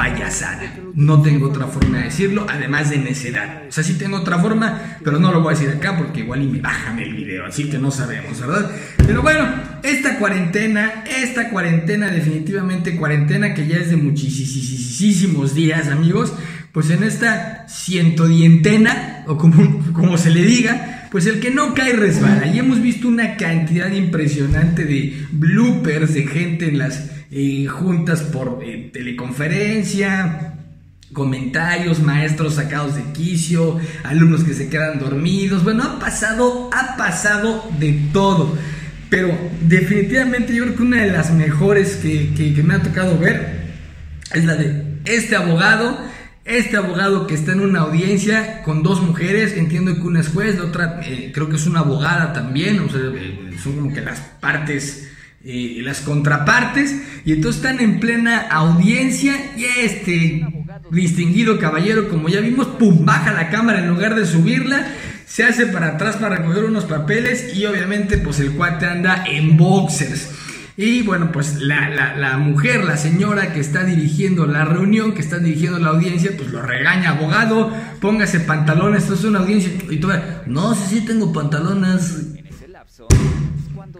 payasada. 0.00 0.72
No 0.94 1.20
tengo 1.20 1.48
otra 1.48 1.66
forma 1.66 1.98
de 1.98 2.04
decirlo, 2.04 2.46
además 2.48 2.88
de 2.88 2.96
necedad. 2.96 3.64
O 3.68 3.72
sea, 3.72 3.84
sí 3.84 3.98
tengo 3.98 4.16
otra 4.16 4.38
forma, 4.38 4.96
pero 5.04 5.18
no 5.18 5.30
lo 5.30 5.42
voy 5.42 5.54
a 5.54 5.58
decir 5.58 5.76
acá 5.76 5.98
porque 5.98 6.20
igual 6.20 6.42
y 6.42 6.46
me 6.46 6.58
bajan 6.58 6.98
el 6.98 7.12
video, 7.14 7.44
así 7.44 7.68
que 7.68 7.76
no 7.78 7.90
sabemos, 7.90 8.40
¿verdad? 8.40 8.70
Pero 9.06 9.20
bueno, 9.20 9.46
esta 9.82 10.18
cuarentena, 10.18 11.04
esta 11.04 11.50
cuarentena, 11.50 12.06
definitivamente 12.10 12.96
cuarentena 12.96 13.52
que 13.52 13.66
ya 13.66 13.76
es 13.76 13.90
de 13.90 13.98
muchísimos 13.98 15.54
días, 15.54 15.88
amigos, 15.88 16.32
pues 16.72 16.88
en 16.88 17.04
esta 17.04 17.66
cientodientena, 17.68 19.24
o 19.26 19.36
como, 19.36 19.92
como 19.92 20.16
se 20.16 20.30
le 20.30 20.42
diga, 20.44 21.08
pues 21.10 21.26
el 21.26 21.40
que 21.40 21.50
no 21.50 21.74
cae 21.74 21.92
resbala. 21.92 22.46
Y 22.46 22.58
hemos 22.58 22.80
visto 22.80 23.06
una 23.06 23.36
cantidad 23.36 23.92
impresionante 23.92 24.86
de 24.86 25.26
bloopers 25.30 26.14
de 26.14 26.26
gente 26.26 26.68
en 26.68 26.78
las 26.78 27.19
eh, 27.30 27.66
juntas 27.68 28.22
por 28.22 28.60
eh, 28.64 28.90
teleconferencia, 28.92 30.54
comentarios, 31.12 32.00
maestros 32.00 32.54
sacados 32.54 32.96
de 32.96 33.04
quicio, 33.12 33.78
alumnos 34.02 34.42
que 34.42 34.54
se 34.54 34.68
quedan 34.68 34.98
dormidos. 34.98 35.62
Bueno, 35.62 35.84
ha 35.84 35.98
pasado, 36.00 36.70
ha 36.72 36.96
pasado 36.96 37.64
de 37.78 38.00
todo. 38.12 38.56
Pero 39.08 39.36
definitivamente 39.62 40.54
yo 40.54 40.64
creo 40.64 40.76
que 40.76 40.82
una 40.82 41.02
de 41.02 41.10
las 41.10 41.32
mejores 41.32 41.96
que, 41.96 42.62
me 42.64 42.74
ha 42.74 42.82
tocado 42.82 43.18
ver 43.18 43.60
es 44.32 44.44
la 44.44 44.54
de 44.54 45.00
este 45.04 45.36
abogado. 45.36 45.98
Este 46.44 46.76
abogado 46.76 47.28
que 47.28 47.34
está 47.34 47.52
en 47.52 47.60
una 47.60 47.80
audiencia 47.80 48.62
con 48.62 48.82
dos 48.82 49.02
mujeres, 49.02 49.56
entiendo 49.56 49.94
que 49.94 50.00
una 50.00 50.20
es 50.20 50.28
juez, 50.28 50.58
la 50.58 50.64
otra 50.64 51.00
eh, 51.04 51.30
creo 51.32 51.48
que 51.48 51.56
es 51.56 51.66
una 51.66 51.80
abogada 51.80 52.32
también, 52.32 52.80
o 52.80 52.88
sea, 52.88 53.00
son 53.62 53.74
como 53.74 53.92
que 53.92 54.00
las 54.00 54.18
partes 54.40 55.09
las 55.42 56.00
contrapartes, 56.00 57.02
y 57.24 57.32
entonces 57.32 57.62
están 57.62 57.80
en 57.80 57.98
plena 57.98 58.40
audiencia 58.50 59.34
y 59.56 59.64
este 59.64 60.46
distinguido 60.90 61.58
caballero, 61.58 62.08
como 62.08 62.28
ya 62.28 62.40
vimos, 62.40 62.66
pum, 62.66 63.04
baja 63.04 63.32
la 63.32 63.48
cámara 63.48 63.78
en 63.78 63.88
lugar 63.88 64.14
de 64.14 64.26
subirla, 64.26 64.86
se 65.26 65.44
hace 65.44 65.66
para 65.66 65.88
atrás 65.88 66.16
para 66.16 66.36
recoger 66.36 66.64
unos 66.64 66.84
papeles 66.84 67.56
y 67.56 67.64
obviamente 67.64 68.18
pues 68.18 68.40
el 68.40 68.52
cuate 68.52 68.86
anda 68.86 69.24
en 69.26 69.56
boxers. 69.56 70.28
Y 70.76 71.02
bueno, 71.02 71.30
pues 71.30 71.56
la, 71.60 72.38
mujer, 72.38 72.84
la 72.84 72.96
señora 72.96 73.52
que 73.52 73.60
está 73.60 73.84
dirigiendo 73.84 74.46
la 74.46 74.64
reunión, 74.64 75.12
que 75.12 75.20
está 75.20 75.38
dirigiendo 75.38 75.78
la 75.78 75.90
audiencia, 75.90 76.32
pues 76.36 76.50
lo 76.50 76.62
regaña, 76.62 77.10
abogado, 77.10 77.70
póngase 78.00 78.40
pantalones, 78.40 79.02
esto 79.02 79.14
es 79.14 79.24
una 79.24 79.40
audiencia. 79.40 79.70
Y 79.90 79.98
tú, 79.98 80.08
no, 80.46 80.74
sí, 80.74 80.82
sí 80.88 81.00
tengo 81.04 81.34
pantalones. 81.34 82.28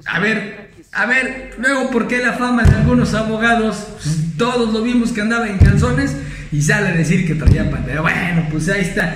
A 0.06 0.18
ver, 0.18 0.70
a 0.92 1.06
ver, 1.06 1.54
luego, 1.58 1.90
¿por 1.90 2.08
qué 2.08 2.18
la 2.18 2.32
fama 2.32 2.64
de 2.64 2.76
algunos 2.76 3.14
abogados? 3.14 3.76
Pues, 4.02 4.36
todos 4.36 4.72
lo 4.72 4.82
vimos 4.82 5.12
que 5.12 5.20
andaba 5.20 5.48
en 5.48 5.58
calzones 5.58 6.16
y 6.50 6.62
sale 6.62 6.88
a 6.88 6.94
decir 6.94 7.26
que 7.26 7.34
traía 7.34 7.70
pantalla. 7.70 8.00
Bueno, 8.00 8.46
pues 8.50 8.68
ahí 8.68 8.82
está. 8.82 9.14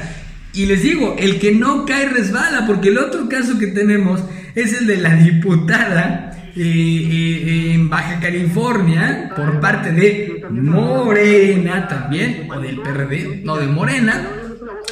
Y 0.53 0.67
les 0.67 0.83
digo, 0.83 1.17
el 1.19 1.41
que 1.41 1.53
no 1.53 1.85
cae 1.85 2.09
resbala, 2.09 2.67
porque 2.67 2.91
el 2.91 2.99
otro 2.99 3.29
caso 3.29 3.59
que 3.59 3.69
tenemos 3.69 4.23
es 4.55 4.73
el 4.73 4.87
de 4.87 4.99
la 4.99 5.17
diputada 5.17 6.35
eh, 6.57 6.61
eh, 6.63 7.73
en 7.75 7.91
Baja 7.91 8.21
California 8.21 9.33
por 9.35 9.59
parte 9.59 9.91
de 9.91 10.45
Morena 10.51 11.89
también, 11.89 12.49
o 12.49 12.61
del 12.61 12.81
PRD, 12.81 13.41
no, 13.43 13.57
de 13.57 13.67
Morena, 13.67 14.29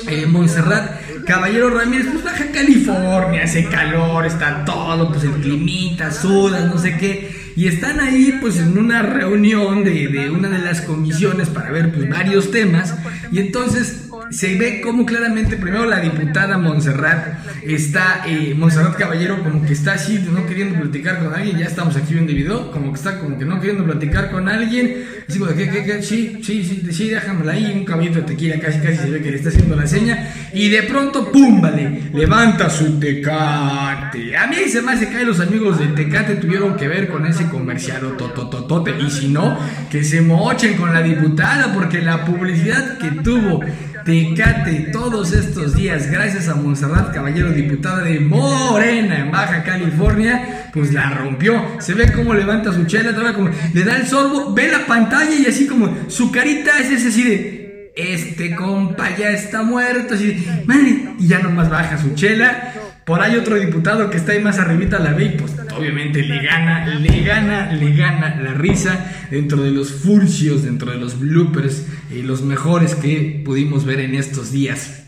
eh, 0.08 0.26
Montserrat 0.26 1.02
Caballero 1.24 1.70
Ramírez, 1.70 2.08
pues 2.12 2.24
Baja 2.24 2.46
California, 2.52 3.44
hace 3.44 3.66
calor, 3.66 4.26
está 4.26 4.64
todo, 4.64 5.10
pues 5.10 5.24
el 5.24 5.32
climita, 5.32 6.10
sudas, 6.10 6.66
no 6.66 6.78
sé 6.78 6.96
qué. 6.96 7.52
Y 7.54 7.68
están 7.68 8.00
ahí 8.00 8.38
pues 8.40 8.56
en 8.56 8.76
una 8.76 9.02
reunión 9.02 9.84
de, 9.84 10.08
de 10.08 10.30
una 10.30 10.48
de 10.48 10.58
las 10.58 10.80
comisiones 10.80 11.48
para 11.48 11.70
ver 11.70 11.92
pues 11.92 12.08
varios 12.08 12.50
temas. 12.50 12.94
Y 13.30 13.38
entonces 13.38 14.01
se 14.32 14.56
ve 14.56 14.80
como 14.80 15.04
claramente 15.04 15.56
primero 15.56 15.84
la 15.84 16.00
diputada 16.00 16.58
Montserrat 16.58 17.38
está, 17.62 18.22
eh, 18.26 18.56
Caballero 18.98 19.42
como 19.42 19.62
que 19.64 19.72
está 19.72 19.94
así, 19.94 20.24
no 20.32 20.46
queriendo 20.46 20.80
platicar 20.80 21.22
con 21.22 21.34
alguien, 21.34 21.58
ya 21.58 21.66
estamos 21.66 21.96
aquí 21.96 22.14
viendo 22.14 22.32
el 22.32 22.38
video, 22.38 22.70
como 22.70 22.92
que 22.92 22.98
está 22.98 23.18
como 23.18 23.38
que 23.38 23.44
no 23.44 23.60
queriendo 23.60 23.84
platicar 23.84 24.30
con 24.30 24.48
alguien, 24.48 25.04
así 25.28 25.38
como 25.38 25.52
que, 25.54 25.68
que, 25.68 25.84
que, 25.84 26.02
sí, 26.02 26.40
sí, 26.42 26.64
sí, 26.64 26.92
sí, 26.92 27.12
ahí, 27.50 27.72
un 27.76 27.84
caballito 27.84 28.20
de 28.20 28.22
tequila 28.22 28.58
casi 28.58 28.80
casi 28.80 28.98
se 28.98 29.10
ve 29.10 29.22
que 29.22 29.30
le 29.30 29.36
está 29.36 29.50
haciendo 29.50 29.76
la 29.76 29.86
seña, 29.86 30.30
y 30.52 30.68
de 30.68 30.82
pronto, 30.84 31.30
pum, 31.30 31.60
vale, 31.60 32.10
levanta 32.14 32.70
su 32.70 32.98
tecate. 32.98 34.36
A 34.36 34.46
mí 34.46 34.56
se 34.68 34.82
me 34.82 34.92
hace 34.92 35.08
caer 35.08 35.26
los 35.26 35.40
amigos 35.40 35.78
de 35.78 35.88
Tecate 35.88 36.36
tuvieron 36.36 36.76
que 36.76 36.88
ver 36.88 37.08
con 37.08 37.26
ese 37.26 37.48
comercial 37.48 38.16
totototote, 38.16 38.94
y 38.98 39.10
si 39.10 39.28
no, 39.28 39.58
que 39.90 40.04
se 40.04 40.20
mochen 40.20 40.76
con 40.76 40.92
la 40.92 41.02
diputada, 41.02 41.72
porque 41.74 42.00
la 42.00 42.24
publicidad 42.24 42.98
que 42.98 43.10
tuvo 43.10 43.60
Tecate 44.04 44.90
todos 44.92 45.32
estos 45.32 45.76
días, 45.76 46.10
gracias 46.10 46.48
a 46.48 46.54
Monserrat 46.56 47.14
Caballero, 47.14 47.50
diputada 47.52 48.02
de 48.02 48.18
Morena 48.18 49.18
en 49.18 49.30
Baja 49.30 49.62
California, 49.62 50.70
pues 50.72 50.92
la 50.92 51.10
rompió. 51.10 51.62
Se 51.78 51.94
ve 51.94 52.10
cómo 52.12 52.34
levanta 52.34 52.72
su 52.72 52.84
chela, 52.86 53.14
como, 53.32 53.50
le 53.72 53.84
da 53.84 53.96
el 53.96 54.06
sorbo, 54.06 54.52
ve 54.54 54.68
la 54.68 54.86
pantalla 54.86 55.34
y 55.34 55.46
así 55.46 55.66
como 55.66 55.96
su 56.08 56.32
carita 56.32 56.78
es 56.80 56.90
ese 56.90 57.08
así 57.08 57.22
de, 57.22 57.92
este 57.94 58.54
compa 58.56 59.16
ya 59.16 59.30
está 59.30 59.62
muerto, 59.62 60.14
así 60.14 60.32
de, 60.32 61.14
y 61.18 61.28
ya 61.28 61.38
nomás 61.38 61.70
baja 61.70 61.96
su 61.98 62.14
chela 62.14 62.74
por 63.04 63.20
ahí 63.20 63.36
otro 63.36 63.56
diputado 63.56 64.10
que 64.10 64.16
está 64.16 64.32
ahí 64.32 64.40
más 64.40 64.58
arribita 64.58 64.98
la 64.98 65.12
ve 65.12 65.24
y 65.24 65.28
pues 65.30 65.52
obviamente 65.76 66.22
le 66.22 66.42
gana, 66.42 66.86
le 66.86 67.22
gana, 67.22 67.72
le 67.72 67.96
gana 67.96 68.36
la 68.36 68.54
risa 68.54 69.26
dentro 69.30 69.62
de 69.62 69.70
los 69.72 69.90
furcios, 69.92 70.62
dentro 70.62 70.92
de 70.92 70.98
los 70.98 71.18
bloopers 71.18 71.86
y 72.14 72.22
los 72.22 72.42
mejores 72.42 72.94
que 72.94 73.42
pudimos 73.44 73.84
ver 73.84 74.00
en 74.00 74.14
estos 74.14 74.52
días 74.52 75.04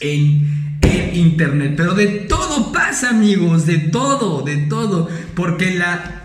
en, 0.00 0.78
en 0.82 1.16
internet. 1.16 1.74
Pero 1.76 1.94
de 1.94 2.06
todo 2.06 2.72
pasa 2.72 3.10
amigos, 3.10 3.66
de 3.66 3.78
todo, 3.78 4.42
de 4.42 4.56
todo, 4.56 5.08
porque 5.34 5.74
la 5.74 6.23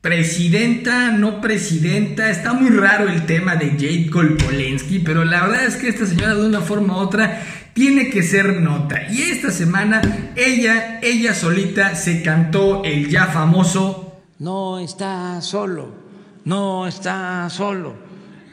presidenta, 0.00 1.12
no 1.12 1.40
presidenta, 1.40 2.30
está 2.30 2.54
muy 2.54 2.70
raro 2.70 3.08
el 3.08 3.26
tema 3.26 3.56
de 3.56 3.72
Jade 3.72 4.08
Kolpolensky, 4.10 5.00
pero 5.00 5.24
la 5.24 5.42
verdad 5.42 5.66
es 5.66 5.76
que 5.76 5.88
esta 5.88 6.06
señora 6.06 6.34
de 6.34 6.46
una 6.46 6.62
forma 6.62 6.96
u 6.96 7.00
otra 7.00 7.42
tiene 7.74 8.08
que 8.08 8.22
ser 8.22 8.60
nota. 8.60 9.10
Y 9.10 9.22
esta 9.22 9.50
semana 9.50 10.00
ella, 10.36 11.00
ella 11.02 11.34
solita 11.34 11.94
se 11.94 12.22
cantó 12.22 12.82
el 12.84 13.08
ya 13.08 13.26
famoso 13.26 14.22
No 14.38 14.78
está 14.78 15.40
solo, 15.42 15.94
no 16.44 16.86
está 16.86 17.48
solo, 17.50 17.94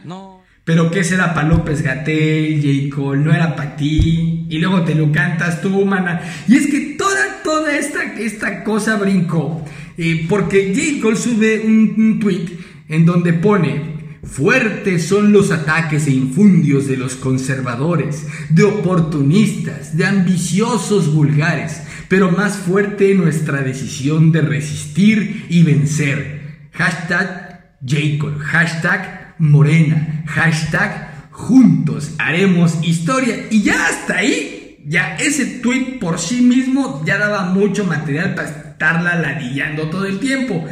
no. 0.03 0.37
Pero 0.65 0.91
qué 0.91 1.05
será 1.05 1.33
para 1.33 1.47
López 1.47 1.81
Gatel, 1.81 2.61
J. 2.61 2.93
Cole, 2.93 3.23
no 3.23 3.33
era 3.33 3.55
para 3.55 3.77
ti. 3.77 4.45
Y 4.49 4.57
luego 4.57 4.83
te 4.83 4.95
lo 4.95 5.13
cantas 5.13 5.61
tú, 5.61 5.85
mana. 5.85 6.19
Y 6.45 6.57
es 6.57 6.67
que 6.67 6.97
toda, 6.97 7.41
toda 7.41 7.73
esta, 7.73 8.03
esta 8.15 8.65
cosa 8.65 8.97
brincó. 8.97 9.63
Eh, 9.97 10.25
porque 10.29 10.73
J. 10.75 11.15
Sube 11.15 11.63
un, 11.65 11.93
un 11.97 12.19
tweet 12.19 12.45
en 12.87 13.05
donde 13.05 13.33
pone 13.33 13.97
Fuertes 14.27 15.07
son 15.07 15.31
los 15.31 15.51
ataques 15.51 16.05
e 16.07 16.11
infundios 16.11 16.87
de 16.87 16.97
los 16.97 17.15
conservadores, 17.15 18.27
de 18.49 18.63
oportunistas, 18.63 19.95
de 19.95 20.05
ambiciosos 20.05 21.13
vulgares, 21.13 21.81
pero 22.09 22.31
más 22.31 22.57
fuerte 22.57 23.15
nuestra 23.15 23.61
decisión 23.61 24.31
de 24.31 24.41
resistir 24.41 25.45
y 25.49 25.63
vencer. 25.63 26.69
Hashtag 26.73 27.77
Jacob, 27.85 28.37
hashtag 28.39 29.35
Morena, 29.39 30.23
hashtag 30.27 31.29
Juntos 31.31 32.13
haremos 32.17 32.79
historia 32.83 33.45
y 33.51 33.61
ya 33.61 33.87
hasta 33.87 34.17
ahí, 34.17 34.79
ya 34.87 35.15
ese 35.17 35.45
tweet 35.45 35.99
por 35.99 36.17
sí 36.19 36.41
mismo 36.41 37.03
ya 37.05 37.19
daba 37.19 37.53
mucho 37.53 37.85
material 37.85 38.33
para 38.33 38.66
estarla 38.77 39.15
ladillando 39.15 39.89
todo 39.89 40.05
el 40.05 40.19
tiempo. 40.19 40.63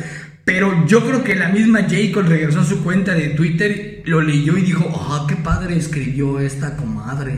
Pero 0.43 0.85
yo 0.85 1.03
creo 1.03 1.23
que 1.23 1.33
la 1.33 1.49
misma 1.49 1.81
J. 1.81 2.21
regresó 2.21 2.59
a 2.59 2.65
su 2.65 2.83
cuenta 2.83 3.15
de 3.15 3.29
Twitter, 3.29 4.03
lo 4.05 4.21
leyó 4.21 4.55
y 4.57 4.61
dijo, 4.61 4.87
ah, 5.09 5.25
qué 5.27 5.35
padre 5.35 5.75
escribió 5.75 6.39
esta 6.39 6.77
comadre. 6.77 7.33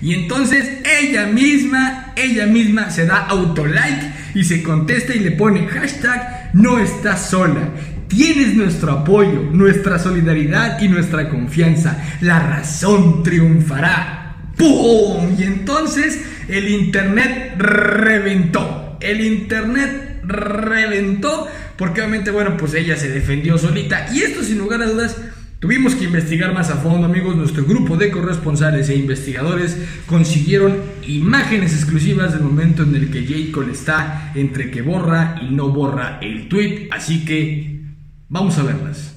Y 0.00 0.14
entonces 0.14 0.70
ella 1.02 1.26
misma, 1.26 2.12
ella 2.14 2.46
misma 2.46 2.90
se 2.90 3.06
da 3.06 3.26
autolike 3.26 4.12
y 4.36 4.44
se 4.44 4.62
contesta 4.62 5.16
y 5.16 5.18
le 5.18 5.32
pone 5.32 5.66
hashtag 5.66 6.50
no 6.52 6.78
estás 6.78 7.30
sola. 7.30 7.70
Tienes 8.06 8.54
nuestro 8.54 8.92
apoyo, 8.92 9.50
nuestra 9.50 9.98
solidaridad 9.98 10.80
y 10.80 10.86
nuestra 10.86 11.28
confianza. 11.28 12.00
La 12.20 12.38
razón 12.38 13.24
triunfará. 13.24 14.36
¡Pum! 14.56 15.34
Y 15.36 15.42
entonces 15.42 16.20
el 16.46 16.68
internet 16.68 17.54
reventó. 17.58 18.96
El 19.00 19.20
internet 19.20 20.03
reventó 20.26 21.48
porque 21.76 22.00
obviamente, 22.00 22.30
bueno, 22.30 22.56
pues 22.56 22.74
ella 22.74 22.96
se 22.96 23.08
defendió 23.10 23.58
solita. 23.58 24.08
Y 24.12 24.22
esto 24.22 24.42
sin 24.42 24.58
lugar 24.58 24.82
a 24.82 24.86
dudas, 24.86 25.16
tuvimos 25.58 25.94
que 25.94 26.04
investigar 26.04 26.52
más 26.52 26.70
a 26.70 26.76
fondo, 26.76 27.06
amigos. 27.06 27.36
Nuestro 27.36 27.64
grupo 27.64 27.96
de 27.96 28.10
corresponsales 28.10 28.88
e 28.88 28.96
investigadores 28.96 29.76
consiguieron 30.06 30.82
imágenes 31.02 31.74
exclusivas 31.74 32.32
del 32.32 32.42
momento 32.42 32.82
en 32.82 32.94
el 32.94 33.10
que 33.10 33.26
J. 33.26 33.52
Cole 33.52 33.72
está 33.72 34.32
entre 34.34 34.70
que 34.70 34.82
borra 34.82 35.36
y 35.42 35.46
no 35.46 35.68
borra 35.70 36.18
el 36.20 36.48
tweet. 36.48 36.88
Así 36.92 37.24
que 37.24 37.80
vamos 38.28 38.58
a 38.58 38.62
verlas. 38.62 39.16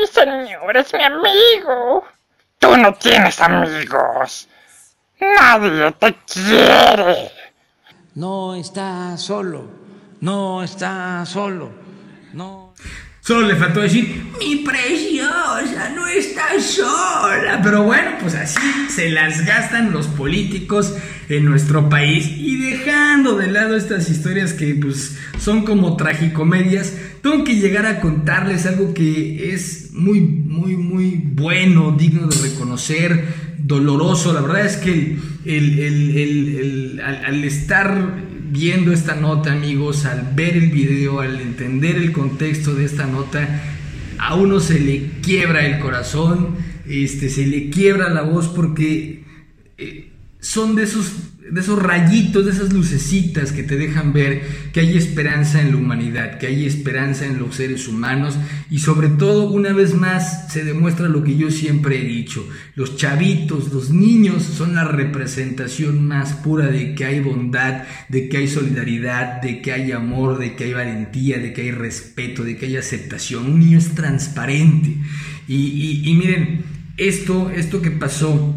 Mi 0.00 0.06
señor 0.06 0.76
es 0.76 0.92
mi 0.94 1.02
amigo. 1.02 2.04
Tú 2.58 2.76
no 2.76 2.92
tienes 2.94 3.40
amigos. 3.40 4.48
Nadie 5.20 5.92
te 5.92 6.14
quiere. 6.32 7.30
No 8.14 8.54
está 8.54 9.16
solo 9.16 9.80
no 10.20 10.62
está 10.62 11.24
solo, 11.26 11.72
no. 12.34 12.74
Solo 13.22 13.46
le 13.46 13.54
faltó 13.54 13.80
decir, 13.80 14.22
mi 14.38 14.56
preciosa, 14.56 15.90
no 15.94 16.06
está 16.06 16.58
sola. 16.60 17.60
Pero 17.62 17.84
bueno, 17.84 18.12
pues 18.20 18.34
así 18.34 18.58
se 18.88 19.10
las 19.10 19.44
gastan 19.44 19.92
los 19.92 20.06
políticos 20.06 20.94
en 21.28 21.44
nuestro 21.44 21.88
país. 21.88 22.26
Y 22.26 22.56
dejando 22.56 23.36
de 23.36 23.50
lado 23.50 23.76
estas 23.76 24.10
historias 24.10 24.52
que 24.52 24.74
pues 24.74 25.18
son 25.38 25.64
como 25.64 25.96
tragicomedias, 25.96 26.94
tengo 27.22 27.44
que 27.44 27.56
llegar 27.56 27.86
a 27.86 28.00
contarles 28.00 28.66
algo 28.66 28.94
que 28.94 29.52
es 29.52 29.92
muy, 29.92 30.20
muy, 30.20 30.76
muy 30.76 31.22
bueno, 31.22 31.92
digno 31.92 32.26
de 32.26 32.48
reconocer, 32.48 33.49
doloroso. 33.62 34.32
La 34.32 34.40
verdad 34.40 34.66
es 34.66 34.76
que 34.76 35.16
el, 35.44 37.00
al 37.02 37.44
estar 37.44 38.14
viendo 38.50 38.92
esta 38.92 39.14
nota, 39.14 39.52
amigos, 39.52 40.04
al 40.04 40.32
ver 40.34 40.56
el 40.56 40.70
video, 40.70 41.20
al 41.20 41.40
entender 41.40 41.96
el 41.96 42.12
contexto 42.12 42.74
de 42.74 42.84
esta 42.84 43.06
nota, 43.06 43.62
a 44.18 44.34
uno 44.34 44.60
se 44.60 44.80
le 44.80 45.10
quiebra 45.22 45.66
el 45.66 45.80
corazón, 45.80 46.56
este, 46.86 47.28
se 47.28 47.46
le 47.46 47.70
quiebra 47.70 48.10
la 48.10 48.22
voz 48.22 48.48
porque 48.48 49.24
eh, 49.78 50.10
son 50.40 50.74
de 50.74 50.82
esos 50.82 51.12
de 51.50 51.60
esos 51.60 51.82
rayitos, 51.82 52.44
de 52.44 52.52
esas 52.52 52.72
lucecitas 52.72 53.52
que 53.52 53.62
te 53.62 53.76
dejan 53.76 54.12
ver 54.12 54.42
que 54.72 54.80
hay 54.80 54.96
esperanza 54.96 55.60
en 55.60 55.72
la 55.72 55.76
humanidad, 55.76 56.38
que 56.38 56.46
hay 56.46 56.64
esperanza 56.64 57.26
en 57.26 57.38
los 57.38 57.56
seres 57.56 57.88
humanos 57.88 58.36
y 58.70 58.78
sobre 58.78 59.08
todo 59.08 59.50
una 59.50 59.72
vez 59.72 59.94
más 59.94 60.52
se 60.52 60.64
demuestra 60.64 61.08
lo 61.08 61.24
que 61.24 61.36
yo 61.36 61.50
siempre 61.50 62.00
he 62.00 62.04
dicho, 62.04 62.48
los 62.76 62.96
chavitos, 62.96 63.72
los 63.72 63.90
niños 63.90 64.42
son 64.44 64.74
la 64.74 64.84
representación 64.84 66.06
más 66.06 66.34
pura 66.34 66.68
de 66.68 66.94
que 66.94 67.04
hay 67.04 67.20
bondad, 67.20 67.82
de 68.08 68.28
que 68.28 68.38
hay 68.38 68.48
solidaridad, 68.48 69.42
de 69.42 69.60
que 69.60 69.72
hay 69.72 69.92
amor, 69.92 70.38
de 70.38 70.54
que 70.54 70.64
hay 70.64 70.72
valentía, 70.72 71.38
de 71.38 71.52
que 71.52 71.62
hay 71.62 71.70
respeto, 71.72 72.44
de 72.44 72.56
que 72.56 72.66
hay 72.66 72.76
aceptación. 72.76 73.46
Un 73.46 73.60
niño 73.60 73.78
es 73.78 73.94
transparente 73.94 74.96
y, 75.48 76.02
y 76.04 76.14
miren, 76.14 76.64
esto, 76.96 77.50
esto 77.50 77.82
que 77.82 77.90
pasó 77.90 78.54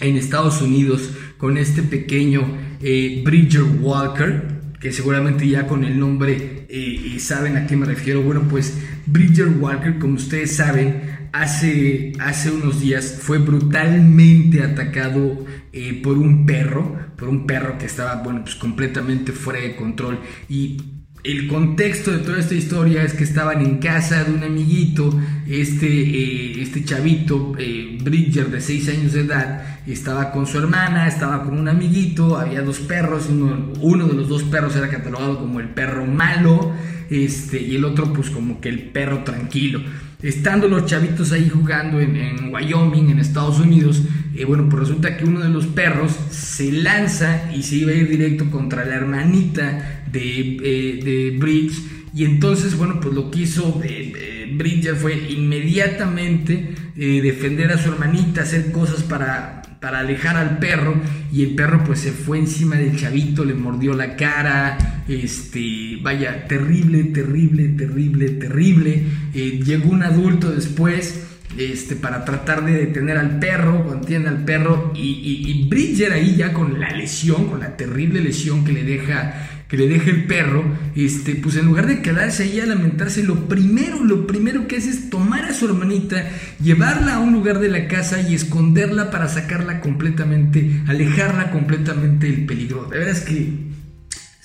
en 0.00 0.16
Estados 0.16 0.62
Unidos, 0.62 1.10
con 1.38 1.56
este 1.56 1.82
pequeño 1.82 2.42
eh, 2.82 3.22
Bridger 3.24 3.62
Walker, 3.80 4.58
que 4.80 4.92
seguramente 4.92 5.48
ya 5.48 5.66
con 5.66 5.84
el 5.84 5.98
nombre 5.98 6.66
eh, 6.68 7.16
saben 7.18 7.56
a 7.56 7.66
qué 7.66 7.76
me 7.76 7.86
refiero. 7.86 8.22
Bueno, 8.22 8.42
pues 8.48 8.76
Bridger 9.06 9.48
Walker, 9.48 9.98
como 9.98 10.14
ustedes 10.14 10.56
saben, 10.56 11.28
hace, 11.32 12.12
hace 12.20 12.50
unos 12.50 12.80
días 12.80 13.18
fue 13.20 13.38
brutalmente 13.38 14.62
atacado 14.62 15.44
eh, 15.72 16.00
por 16.02 16.18
un 16.18 16.46
perro, 16.46 16.96
por 17.16 17.28
un 17.28 17.46
perro 17.46 17.78
que 17.78 17.86
estaba, 17.86 18.22
bueno, 18.22 18.42
pues 18.42 18.56
completamente 18.56 19.32
fuera 19.32 19.60
de 19.60 19.76
control 19.76 20.20
y 20.48 20.97
el 21.24 21.48
contexto 21.48 22.12
de 22.12 22.18
toda 22.18 22.38
esta 22.38 22.54
historia 22.54 23.02
es 23.02 23.12
que 23.12 23.24
estaban 23.24 23.60
en 23.60 23.78
casa 23.78 24.24
de 24.24 24.32
un 24.32 24.44
amiguito, 24.44 25.18
este, 25.48 25.86
eh, 25.86 26.62
este 26.62 26.84
chavito, 26.84 27.54
eh, 27.58 27.98
Bridger, 28.02 28.50
de 28.50 28.60
6 28.60 28.88
años 28.90 29.12
de 29.12 29.22
edad, 29.22 29.80
estaba 29.86 30.30
con 30.30 30.46
su 30.46 30.58
hermana, 30.58 31.08
estaba 31.08 31.42
con 31.42 31.58
un 31.58 31.68
amiguito, 31.68 32.36
había 32.36 32.62
dos 32.62 32.78
perros, 32.80 33.28
uno, 33.28 34.06
de 34.06 34.14
los 34.14 34.28
dos 34.28 34.44
perros 34.44 34.76
era 34.76 34.88
catalogado 34.88 35.38
como 35.38 35.60
el 35.60 35.68
perro 35.70 36.06
malo, 36.06 36.72
este, 37.10 37.60
y 37.60 37.76
el 37.76 37.84
otro 37.84 38.12
pues 38.12 38.30
como 38.30 38.60
que 38.60 38.68
el 38.68 38.90
perro 38.90 39.24
tranquilo. 39.24 39.80
Estando 40.22 40.66
los 40.66 40.86
chavitos 40.86 41.30
ahí 41.30 41.48
jugando 41.48 42.00
en, 42.00 42.52
Wyoming, 42.52 43.10
en 43.10 43.20
Estados 43.20 43.60
Unidos, 43.60 44.02
eh, 44.34 44.44
bueno, 44.44 44.68
pues 44.68 44.80
resulta 44.80 45.16
que 45.16 45.24
uno 45.24 45.40
de 45.40 45.48
los 45.48 45.66
perros 45.66 46.10
se 46.30 46.72
lanza 46.72 47.52
y 47.54 47.62
se 47.62 47.76
iba 47.76 47.92
a 47.92 47.94
ir 47.94 48.08
directo 48.08 48.50
contra 48.50 48.84
la 48.84 48.96
hermanita 48.96 50.02
de, 50.10 50.56
eh, 50.60 51.00
de 51.04 51.36
Bridge. 51.38 51.78
Y 52.12 52.24
entonces, 52.24 52.76
bueno, 52.76 52.98
pues 53.00 53.14
lo 53.14 53.30
que 53.30 53.40
hizo 53.40 53.80
eh, 53.84 54.52
Bridger 54.56 54.96
fue 54.96 55.14
inmediatamente 55.30 56.74
defender 56.96 57.70
a 57.70 57.78
su 57.78 57.92
hermanita, 57.92 58.42
hacer 58.42 58.72
cosas 58.72 59.04
para 59.04 59.58
para 59.80 60.00
alejar 60.00 60.36
al 60.36 60.58
perro 60.58 60.94
y 61.32 61.44
el 61.44 61.54
perro 61.54 61.84
pues 61.84 62.00
se 62.00 62.10
fue 62.10 62.38
encima 62.38 62.76
del 62.76 62.96
chavito, 62.96 63.44
le 63.44 63.54
mordió 63.54 63.94
la 63.94 64.16
cara, 64.16 64.97
este, 65.08 65.98
vaya, 66.02 66.46
terrible, 66.46 67.04
terrible, 67.04 67.68
terrible, 67.68 68.28
terrible. 68.30 69.02
Eh, 69.34 69.60
llegó 69.64 69.90
un 69.90 70.02
adulto 70.02 70.50
después 70.50 71.24
este, 71.56 71.96
para 71.96 72.24
tratar 72.24 72.64
de 72.64 72.72
detener 72.72 73.16
al 73.16 73.38
perro, 73.38 73.84
contiene 73.86 74.28
al 74.28 74.44
perro 74.44 74.92
y, 74.94 75.44
y 75.48 75.68
Bridger 75.68 76.12
ahí 76.12 76.36
ya 76.36 76.52
con 76.52 76.78
la 76.78 76.90
lesión, 76.90 77.46
con 77.46 77.60
la 77.60 77.76
terrible 77.76 78.20
lesión 78.20 78.64
que 78.64 78.72
le 78.72 78.84
deja 78.84 79.48
que 79.68 79.76
le 79.76 79.96
el 79.96 80.24
perro, 80.24 80.64
este, 80.96 81.34
pues 81.34 81.56
en 81.56 81.66
lugar 81.66 81.86
de 81.86 82.00
quedarse 82.00 82.44
ahí 82.44 82.58
a 82.58 82.64
lamentarse, 82.64 83.22
lo 83.22 83.48
primero, 83.48 84.02
lo 84.02 84.26
primero 84.26 84.66
que 84.66 84.76
hace 84.76 84.88
es 84.88 85.10
tomar 85.10 85.44
a 85.44 85.52
su 85.52 85.66
hermanita, 85.66 86.26
llevarla 86.62 87.16
a 87.16 87.20
un 87.20 87.34
lugar 87.34 87.58
de 87.58 87.68
la 87.68 87.86
casa 87.86 88.22
y 88.22 88.34
esconderla 88.34 89.10
para 89.10 89.28
sacarla 89.28 89.80
completamente, 89.80 90.80
alejarla 90.86 91.50
completamente 91.50 92.28
del 92.28 92.46
peligro. 92.46 92.86
De 92.90 92.98
verdad 92.98 93.14
es 93.14 93.20
que 93.20 93.67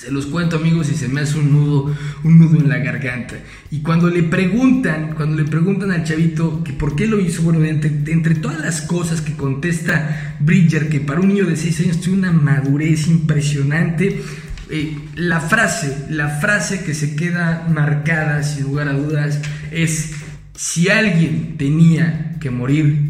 se 0.03 0.11
los 0.11 0.25
cuento 0.25 0.57
amigos 0.57 0.91
y 0.91 0.95
se 0.95 1.07
me 1.07 1.21
hace 1.21 1.37
un 1.37 1.53
nudo, 1.53 1.95
un 2.23 2.39
nudo 2.39 2.59
en 2.59 2.67
la 2.67 2.79
garganta. 2.79 3.35
Y 3.71 3.79
cuando 3.79 4.09
le 4.09 4.23
preguntan, 4.23 5.13
cuando 5.15 5.41
le 5.41 5.49
preguntan 5.49 5.91
al 5.91 6.03
chavito 6.03 6.61
que 6.61 6.73
por 6.73 6.97
qué 6.97 7.07
lo 7.07 7.21
hizo, 7.21 7.41
bueno, 7.43 7.63
entre, 7.63 7.89
entre 8.11 8.35
todas 8.35 8.59
las 8.59 8.81
cosas 8.81 9.21
que 9.21 9.33
contesta 9.33 10.35
Bridger, 10.41 10.89
que 10.89 10.99
para 10.99 11.21
un 11.21 11.29
niño 11.29 11.45
de 11.45 11.55
6 11.55 11.79
años 11.81 12.01
tiene 12.01 12.17
una 12.17 12.33
madurez 12.33 13.07
impresionante, 13.07 14.21
eh, 14.69 14.97
la 15.15 15.39
frase, 15.39 16.07
la 16.09 16.27
frase 16.27 16.83
que 16.83 16.93
se 16.93 17.15
queda 17.15 17.65
marcada 17.69 18.43
sin 18.43 18.63
lugar 18.63 18.89
a 18.89 18.93
dudas 18.93 19.39
es, 19.71 20.15
si 20.53 20.89
alguien 20.89 21.55
tenía 21.57 22.35
que 22.41 22.49
morir, 22.49 23.09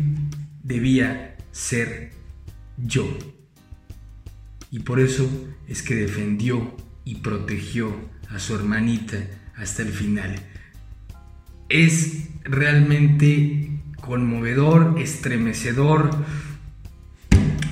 debía 0.62 1.38
ser 1.52 2.12
yo. 2.78 3.18
Y 4.70 4.80
por 4.80 5.00
eso 5.00 5.28
es 5.68 5.82
que 5.82 5.96
defendió 5.96 6.83
y 7.06 7.16
protegió 7.16 7.94
a 8.30 8.40
su 8.40 8.56
hermanita 8.56 9.18
hasta 9.56 9.82
el 9.82 9.90
final. 9.90 10.36
Es 11.70 12.30
realmente 12.44 13.70
conmovedor, 14.02 14.96
estremecedor, 15.00 16.10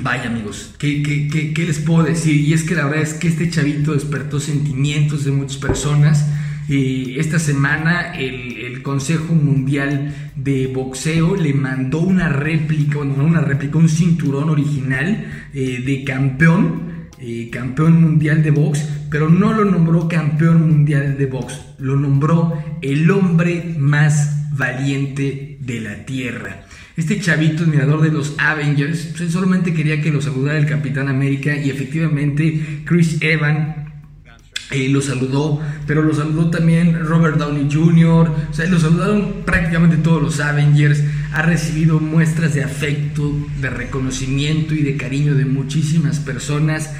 Vaya 0.03 0.29
amigos, 0.29 0.73
¿qué, 0.79 1.53
les 1.55 1.79
puedo 1.79 2.03
decir? 2.03 2.35
Y 2.35 2.53
es 2.53 2.63
que 2.63 2.73
la 2.73 2.85
verdad 2.85 3.03
es 3.03 3.13
que 3.13 3.27
este 3.27 3.51
chavito 3.51 3.93
despertó 3.93 4.39
sentimientos 4.39 5.25
de 5.25 5.31
muchas 5.31 5.57
personas. 5.57 6.27
Eh, 6.69 7.17
esta 7.17 7.37
semana 7.37 8.13
el, 8.15 8.81
Consejo 8.81 9.35
Mundial 9.35 10.31
de 10.35 10.65
Boxeo 10.65 11.35
le 11.35 11.53
mandó 11.53 11.99
una 11.99 12.29
réplica, 12.29 12.97
bueno, 12.97 13.17
no 13.17 13.25
una 13.25 13.41
réplica, 13.41 13.77
un 13.77 13.89
cinturón 13.89 14.49
original 14.49 15.27
eh, 15.53 15.83
de 15.85 16.03
campeón, 16.03 16.90
eh, 17.21 17.49
campeón 17.51 18.01
mundial 18.01 18.41
de 18.43 18.51
box, 18.51 18.83
pero 19.09 19.29
no 19.29 19.53
lo 19.53 19.65
nombró 19.65 20.07
campeón 20.07 20.67
mundial 20.67 21.17
de 21.17 21.27
box, 21.27 21.59
lo 21.77 21.95
nombró 21.95 22.57
el 22.81 23.09
hombre 23.11 23.75
más 23.77 24.49
valiente 24.51 25.57
de 25.61 25.81
la 25.81 26.05
tierra. 26.05 26.65
Este 26.97 27.19
chavito, 27.19 27.63
admirador 27.63 28.01
de 28.01 28.11
los 28.11 28.35
Avengers, 28.37 29.13
pues, 29.15 29.31
solamente 29.31 29.73
quería 29.73 30.01
que 30.01 30.11
lo 30.11 30.21
saludara 30.21 30.57
el 30.57 30.65
Capitán 30.65 31.07
América 31.07 31.55
y 31.55 31.69
efectivamente 31.69 32.81
Chris 32.85 33.17
Evans 33.21 33.75
eh, 34.71 34.89
lo 34.89 35.01
saludó, 35.01 35.61
pero 35.85 36.01
lo 36.01 36.13
saludó 36.13 36.49
también 36.49 37.05
Robert 37.05 37.37
Downey 37.37 37.67
Jr., 37.71 38.31
o 38.49 38.53
sea, 38.53 38.65
lo 38.67 38.79
saludaron 38.79 39.43
prácticamente 39.45 39.97
todos 39.97 40.21
los 40.21 40.39
Avengers, 40.39 41.03
ha 41.31 41.41
recibido 41.41 41.99
muestras 41.99 42.53
de 42.53 42.63
afecto, 42.63 43.33
de 43.59 43.69
reconocimiento 43.69 44.73
y 44.73 44.81
de 44.81 44.97
cariño 44.97 45.35
de 45.35 45.45
muchísimas 45.45 46.19
personas. 46.19 46.91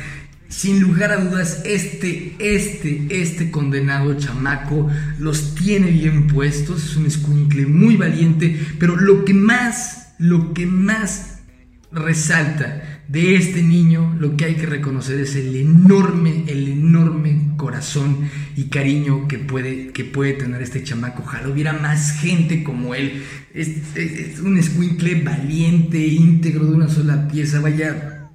Sin 0.47 0.81
lugar 0.81 1.11
a 1.11 1.17
dudas, 1.17 1.61
este, 1.65 2.35
este, 2.39 3.07
este 3.09 3.51
condenado 3.51 4.17
chamaco 4.17 4.89
los 5.19 5.55
tiene 5.55 5.91
bien 5.91 6.27
puestos, 6.27 6.83
es 6.83 6.97
un 6.97 7.05
escuincle 7.05 7.65
muy 7.65 7.95
valiente, 7.95 8.59
pero 8.79 8.95
lo 8.95 9.23
que 9.23 9.33
más, 9.33 10.13
lo 10.17 10.53
que 10.53 10.65
más 10.65 11.39
resalta 11.91 13.00
de 13.11 13.35
este 13.35 13.61
niño, 13.61 14.15
lo 14.17 14.37
que 14.37 14.45
hay 14.45 14.55
que 14.55 14.65
reconocer 14.65 15.19
es 15.19 15.35
el 15.35 15.53
enorme, 15.57 16.45
el 16.47 16.69
enorme 16.69 17.51
corazón 17.57 18.29
y 18.55 18.65
cariño 18.65 19.27
que 19.27 19.37
puede, 19.37 19.89
que 19.89 20.05
puede 20.05 20.33
tener 20.33 20.61
este 20.61 20.81
chamaco. 20.81 21.23
Ojalá 21.23 21.49
hubiera 21.49 21.73
más 21.73 22.11
gente 22.21 22.63
como 22.63 22.95
él. 22.95 23.21
Es, 23.53 24.39
un 24.41 24.57
escuincle 24.57 25.21
valiente, 25.23 25.97
íntegro, 25.97 26.65
de 26.65 26.73
una 26.73 26.87
sola 26.87 27.27
pieza. 27.27 27.59
Vaya. 27.59 28.29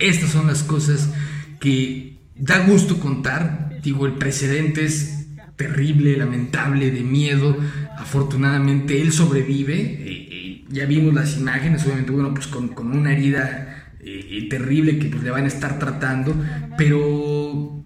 Estas 0.00 0.30
son 0.30 0.48
las 0.48 0.64
cosas 0.64 1.10
que 1.60 2.16
da 2.34 2.66
gusto 2.66 2.98
contar. 2.98 3.78
Digo, 3.84 4.04
el 4.04 4.14
precedente 4.14 4.84
es 4.84 5.28
terrible, 5.54 6.16
lamentable, 6.16 6.90
de 6.90 7.02
miedo. 7.02 7.56
Afortunadamente 7.96 9.00
él 9.00 9.12
sobrevive 9.12 10.17
ya 10.68 10.86
vimos 10.86 11.14
las 11.14 11.36
imágenes, 11.36 11.84
obviamente, 11.84 12.12
bueno, 12.12 12.34
pues 12.34 12.46
con, 12.46 12.72
una 12.78 13.12
herida 13.12 13.90
eh, 14.00 14.46
terrible 14.50 14.98
que 14.98 15.08
pues 15.08 15.22
le 15.22 15.30
van 15.30 15.44
a 15.44 15.48
estar 15.48 15.78
tratando, 15.78 16.34
pero, 16.76 17.84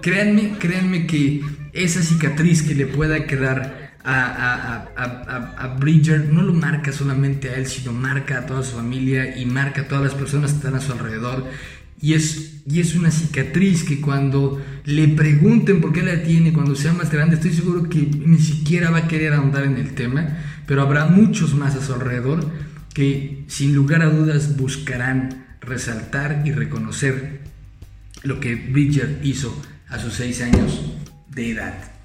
créanme, 0.00 0.56
créanme 0.58 1.06
que 1.06 1.42
esa 1.72 2.02
cicatriz 2.02 2.62
que 2.62 2.74
le 2.74 2.86
pueda 2.86 3.26
quedar 3.26 3.88
a, 4.04 4.88
a, 5.58 5.76
Bridger 5.78 6.32
no 6.32 6.42
lo 6.42 6.54
marca 6.54 6.92
solamente 6.92 7.50
a 7.50 7.56
él, 7.56 7.66
sino 7.66 7.92
marca 7.92 8.38
a 8.38 8.46
toda 8.46 8.62
su 8.62 8.76
familia 8.76 9.36
y 9.36 9.44
marca 9.44 9.82
a 9.82 9.88
todas 9.88 10.04
las 10.04 10.14
personas 10.14 10.52
que 10.52 10.58
están 10.58 10.74
a 10.74 10.80
su 10.80 10.92
alrededor. 10.92 11.44
Y 12.00 12.14
es, 12.14 12.62
y 12.66 12.80
es 12.80 12.94
una 12.94 13.10
cicatriz 13.10 13.84
que 13.84 14.00
cuando 14.00 14.62
le 14.84 15.08
pregunten 15.08 15.80
por 15.80 15.92
qué 15.92 16.02
la 16.02 16.22
tiene 16.22 16.52
cuando 16.52 16.74
sea 16.74 16.92
más 16.92 17.10
grande, 17.10 17.36
estoy 17.36 17.52
seguro 17.52 17.88
que 17.88 17.98
ni 17.98 18.38
siquiera 18.38 18.90
va 18.90 18.98
a 18.98 19.08
querer 19.08 19.32
ahondar 19.32 19.64
en 19.64 19.76
el 19.76 19.94
tema 19.94 20.38
pero 20.68 20.82
habrá 20.82 21.06
muchos 21.06 21.54
más 21.54 21.74
a 21.74 21.82
su 21.82 21.94
alrededor 21.94 22.46
que 22.92 23.44
sin 23.48 23.74
lugar 23.74 24.02
a 24.02 24.10
dudas 24.10 24.58
buscarán 24.58 25.46
resaltar 25.62 26.42
y 26.44 26.52
reconocer 26.52 27.40
lo 28.22 28.38
que 28.38 28.54
Bridger 28.54 29.18
hizo 29.22 29.60
a 29.88 29.98
sus 29.98 30.12
seis 30.12 30.42
años 30.42 30.92
de 31.30 31.52
edad. 31.52 31.97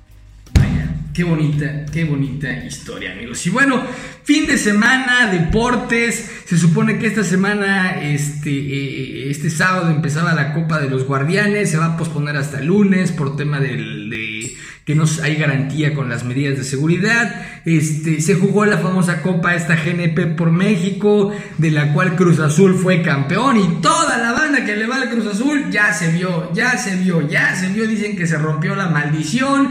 Qué 1.14 1.24
bonita, 1.24 1.86
qué 1.92 2.06
bonita 2.06 2.52
historia, 2.66 3.12
amigos. 3.12 3.46
Y 3.46 3.52
bueno, 3.52 3.84
fin 4.24 4.48
de 4.48 4.58
semana, 4.58 5.32
deportes. 5.32 6.32
Se 6.46 6.58
supone 6.58 6.98
que 6.98 7.06
esta 7.06 7.24
semana, 7.24 8.02
este, 8.02 8.50
eh, 8.50 9.30
este 9.30 9.52
sábado 9.52 9.92
empezaba 9.92 10.34
la 10.34 10.54
Copa 10.54 10.80
de 10.80 10.90
los 10.90 11.06
Guardianes. 11.06 11.70
Se 11.70 11.78
va 11.78 11.94
a 11.94 11.98
posponer 11.98 12.36
hasta 12.36 12.62
lunes 12.62 13.12
por 13.12 13.36
tema 13.36 13.60
del, 13.60 14.10
de 14.10 14.56
que 14.86 14.96
no 14.96 15.06
hay 15.22 15.36
garantía 15.36 15.94
con 15.94 16.10
las 16.10 16.24
medidas 16.24 16.58
de 16.58 16.64
seguridad. 16.64 17.62
Este, 17.64 18.20
se 18.20 18.34
jugó 18.34 18.66
la 18.66 18.80
famosa 18.80 19.22
Copa 19.22 19.54
esta 19.54 19.76
GNP 19.76 20.36
por 20.36 20.52
México, 20.52 21.32
de 21.60 21.70
la 21.70 21.94
cual 21.94 22.16
Cruz 22.16 22.40
Azul 22.40 22.74
fue 22.74 23.04
campeón 23.04 23.58
y 23.58 23.82
toda 23.82 24.18
la 24.18 24.34
banda 24.34 24.66
que 24.66 24.76
le 24.76 24.88
va 24.88 24.96
al 24.96 25.12
Cruz 25.12 25.28
Azul 25.28 25.70
ya 25.70 25.94
se 25.94 26.12
vio, 26.12 26.52
ya 26.54 26.78
se 26.78 26.96
vio, 26.96 27.22
ya 27.28 27.56
se 27.56 27.70
vio, 27.70 27.88
dicen 27.88 28.18
que 28.18 28.26
se 28.26 28.38
rompió 28.38 28.76
la 28.76 28.90
maldición. 28.90 29.70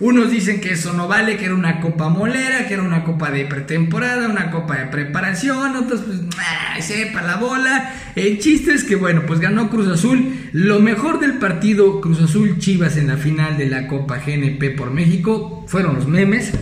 Unos 0.00 0.30
dicen 0.30 0.60
que 0.60 0.74
eso 0.74 0.92
no 0.92 1.08
vale, 1.08 1.36
que 1.36 1.46
era 1.46 1.54
una 1.54 1.80
copa 1.80 2.08
molera, 2.08 2.68
que 2.68 2.74
era 2.74 2.84
una 2.84 3.02
copa 3.02 3.32
de 3.32 3.46
pretemporada, 3.46 4.28
una 4.28 4.52
copa 4.52 4.76
de 4.76 4.86
preparación, 4.86 5.74
otros 5.74 6.02
pues, 6.02 6.84
sepa 6.84 7.22
la 7.22 7.36
bola. 7.36 7.94
El 8.14 8.38
chiste 8.38 8.74
es 8.74 8.84
que, 8.84 8.94
bueno, 8.94 9.22
pues 9.26 9.40
ganó 9.40 9.68
Cruz 9.68 9.88
Azul. 9.88 10.50
Lo 10.52 10.78
mejor 10.78 11.18
del 11.18 11.38
partido 11.38 12.00
Cruz 12.00 12.22
Azul 12.22 12.58
Chivas 12.58 12.96
en 12.96 13.08
la 13.08 13.16
final 13.16 13.58
de 13.58 13.68
la 13.68 13.88
Copa 13.88 14.18
GNP 14.18 14.76
por 14.76 14.92
México 14.92 15.64
fueron 15.66 15.96
los 15.96 16.06
memes. 16.06 16.52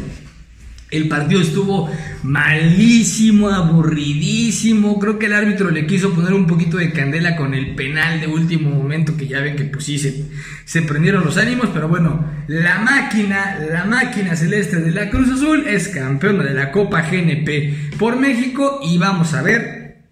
El 0.89 1.09
partido 1.09 1.41
estuvo 1.41 1.91
malísimo, 2.23 3.51
aburridísimo. 3.51 5.01
Creo 5.01 5.19
que 5.19 5.27
el 5.27 5.33
árbitro 5.33 5.71
le 5.71 5.85
quiso 5.85 6.15
poner 6.15 6.33
un 6.33 6.47
poquito 6.47 6.77
de 6.77 6.93
candela 6.93 7.35
con 7.35 7.55
el 7.55 7.75
penal 7.75 8.21
de 8.21 8.29
último 8.29 8.71
momento, 8.71 9.17
que 9.17 9.27
ya 9.27 9.41
ven 9.41 9.57
que 9.57 9.65
pues 9.65 9.85
sí 9.85 9.99
se, 9.99 10.83
prendieron 10.83 11.25
los 11.25 11.39
ánimos. 11.39 11.71
Pero 11.75 11.89
bueno, 11.89 12.25
la 12.47 12.79
máquina, 12.79 13.59
la 13.69 13.85
máquina 13.85 14.37
celeste 14.37 14.77
de 14.77 14.93
la 14.93 15.11
Cruz 15.11 15.29
Azul 15.29 15.67
es 15.67 15.89
campeona 15.89 16.45
de 16.45 16.55
la 16.55 16.71
Copa 16.71 17.03
GNP 17.03 17.97
por 17.99 18.17
México. 18.17 18.79
Y 18.85 18.99
vamos 18.99 19.35
a 19.35 19.43
ver 19.43 20.05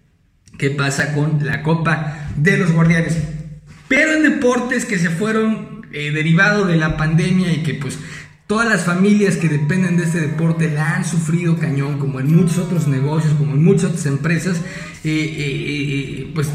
qué 0.57 0.71
pasa 0.71 1.13
con 1.13 1.39
la 1.45 1.63
Copa 1.63 2.31
de 2.35 2.57
los 2.57 2.73
Guardianes. 2.73 3.17
Pero 3.87 4.13
en 4.13 4.23
deportes 4.23 4.83
que 4.83 4.99
se 4.99 5.09
fueron 5.09 5.85
eh, 5.93 6.11
derivado 6.11 6.65
de 6.65 6.75
la 6.75 6.97
pandemia 6.97 7.53
y 7.53 7.63
que 7.63 7.75
pues 7.75 7.97
Todas 8.47 8.69
las 8.69 8.83
familias 8.83 9.37
que 9.37 9.49
dependen 9.49 9.97
de 9.97 10.03
este 10.03 10.21
deporte 10.21 10.69
la 10.69 10.97
han 10.97 11.03
sufrido 11.03 11.57
cañón, 11.57 11.97
como 11.97 12.19
en 12.19 12.35
muchos 12.35 12.59
otros 12.59 12.87
negocios, 12.87 13.33
como 13.39 13.53
en 13.53 13.63
muchas 13.63 13.85
otras 13.85 14.05
empresas. 14.05 14.57
Eh, 15.03 15.03
eh, 15.03 15.35
eh, 15.37 16.31
pues 16.35 16.49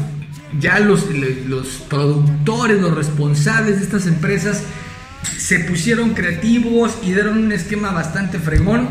ya 0.57 0.79
los, 0.79 1.07
los 1.47 1.67
productores, 1.89 2.81
los 2.81 2.95
responsables 2.95 3.79
de 3.79 3.83
estas 3.83 4.07
empresas 4.07 4.63
se 5.37 5.59
pusieron 5.59 6.11
creativos 6.11 6.97
y 7.03 7.07
dieron 7.07 7.39
un 7.39 7.51
esquema 7.51 7.91
bastante 7.91 8.39
fregón. 8.39 8.87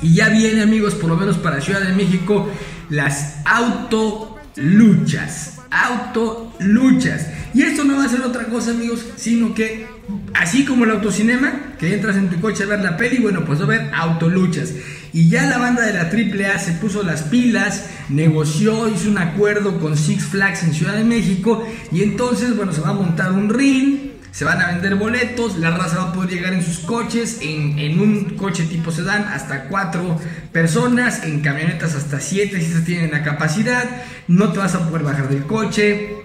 Y 0.00 0.14
ya 0.14 0.30
viene, 0.30 0.62
amigos, 0.62 0.94
por 0.94 1.10
lo 1.10 1.18
menos 1.18 1.36
para 1.36 1.60
Ciudad 1.60 1.82
de 1.82 1.92
México, 1.92 2.50
las 2.88 3.40
autoluchas. 3.44 5.55
Autoluchas. 5.70 7.26
Y 7.54 7.62
esto 7.62 7.84
no 7.84 7.96
va 7.96 8.04
a 8.04 8.08
ser 8.08 8.20
otra 8.20 8.44
cosa, 8.44 8.72
amigos, 8.72 9.04
sino 9.16 9.54
que 9.54 9.86
así 10.34 10.64
como 10.64 10.84
el 10.84 10.90
autocinema, 10.90 11.74
que 11.78 11.94
entras 11.94 12.16
en 12.16 12.28
tu 12.28 12.40
coche 12.40 12.64
a 12.64 12.66
ver 12.66 12.80
la 12.80 12.96
peli, 12.96 13.18
bueno, 13.18 13.44
pues 13.44 13.60
va 13.60 13.64
a 13.64 13.68
ver 13.68 13.90
autoluchas. 13.94 14.72
Y 15.12 15.28
ya 15.28 15.46
la 15.46 15.58
banda 15.58 15.82
de 15.82 15.94
la 15.94 16.02
AAA 16.02 16.58
se 16.58 16.72
puso 16.72 17.02
las 17.02 17.22
pilas, 17.22 17.86
negoció, 18.08 18.88
hizo 18.88 19.08
un 19.08 19.18
acuerdo 19.18 19.80
con 19.80 19.96
Six 19.96 20.26
Flags 20.26 20.62
en 20.64 20.74
Ciudad 20.74 20.94
de 20.94 21.04
México 21.04 21.66
y 21.90 22.02
entonces, 22.02 22.54
bueno, 22.56 22.72
se 22.72 22.82
va 22.82 22.90
a 22.90 22.94
montar 22.94 23.32
un 23.32 23.48
ring, 23.48 24.15
se 24.36 24.44
van 24.44 24.60
a 24.60 24.66
vender 24.66 24.96
boletos, 24.96 25.56
la 25.56 25.70
raza 25.70 25.96
va 25.96 26.02
a 26.10 26.12
poder 26.12 26.28
llegar 26.28 26.52
en 26.52 26.62
sus 26.62 26.80
coches, 26.80 27.38
en, 27.40 27.78
en 27.78 27.98
un 27.98 28.36
coche 28.36 28.64
tipo 28.64 28.92
sedán 28.92 29.24
hasta 29.32 29.64
cuatro 29.64 30.20
personas, 30.52 31.24
en 31.24 31.40
camionetas 31.40 31.94
hasta 31.94 32.20
siete 32.20 32.60
si 32.60 32.70
se 32.70 32.82
tienen 32.82 33.12
la 33.12 33.22
capacidad, 33.22 33.84
no 34.28 34.52
te 34.52 34.58
vas 34.58 34.74
a 34.74 34.86
poder 34.86 35.04
bajar 35.04 35.30
del 35.30 35.46
coche, 35.46 36.16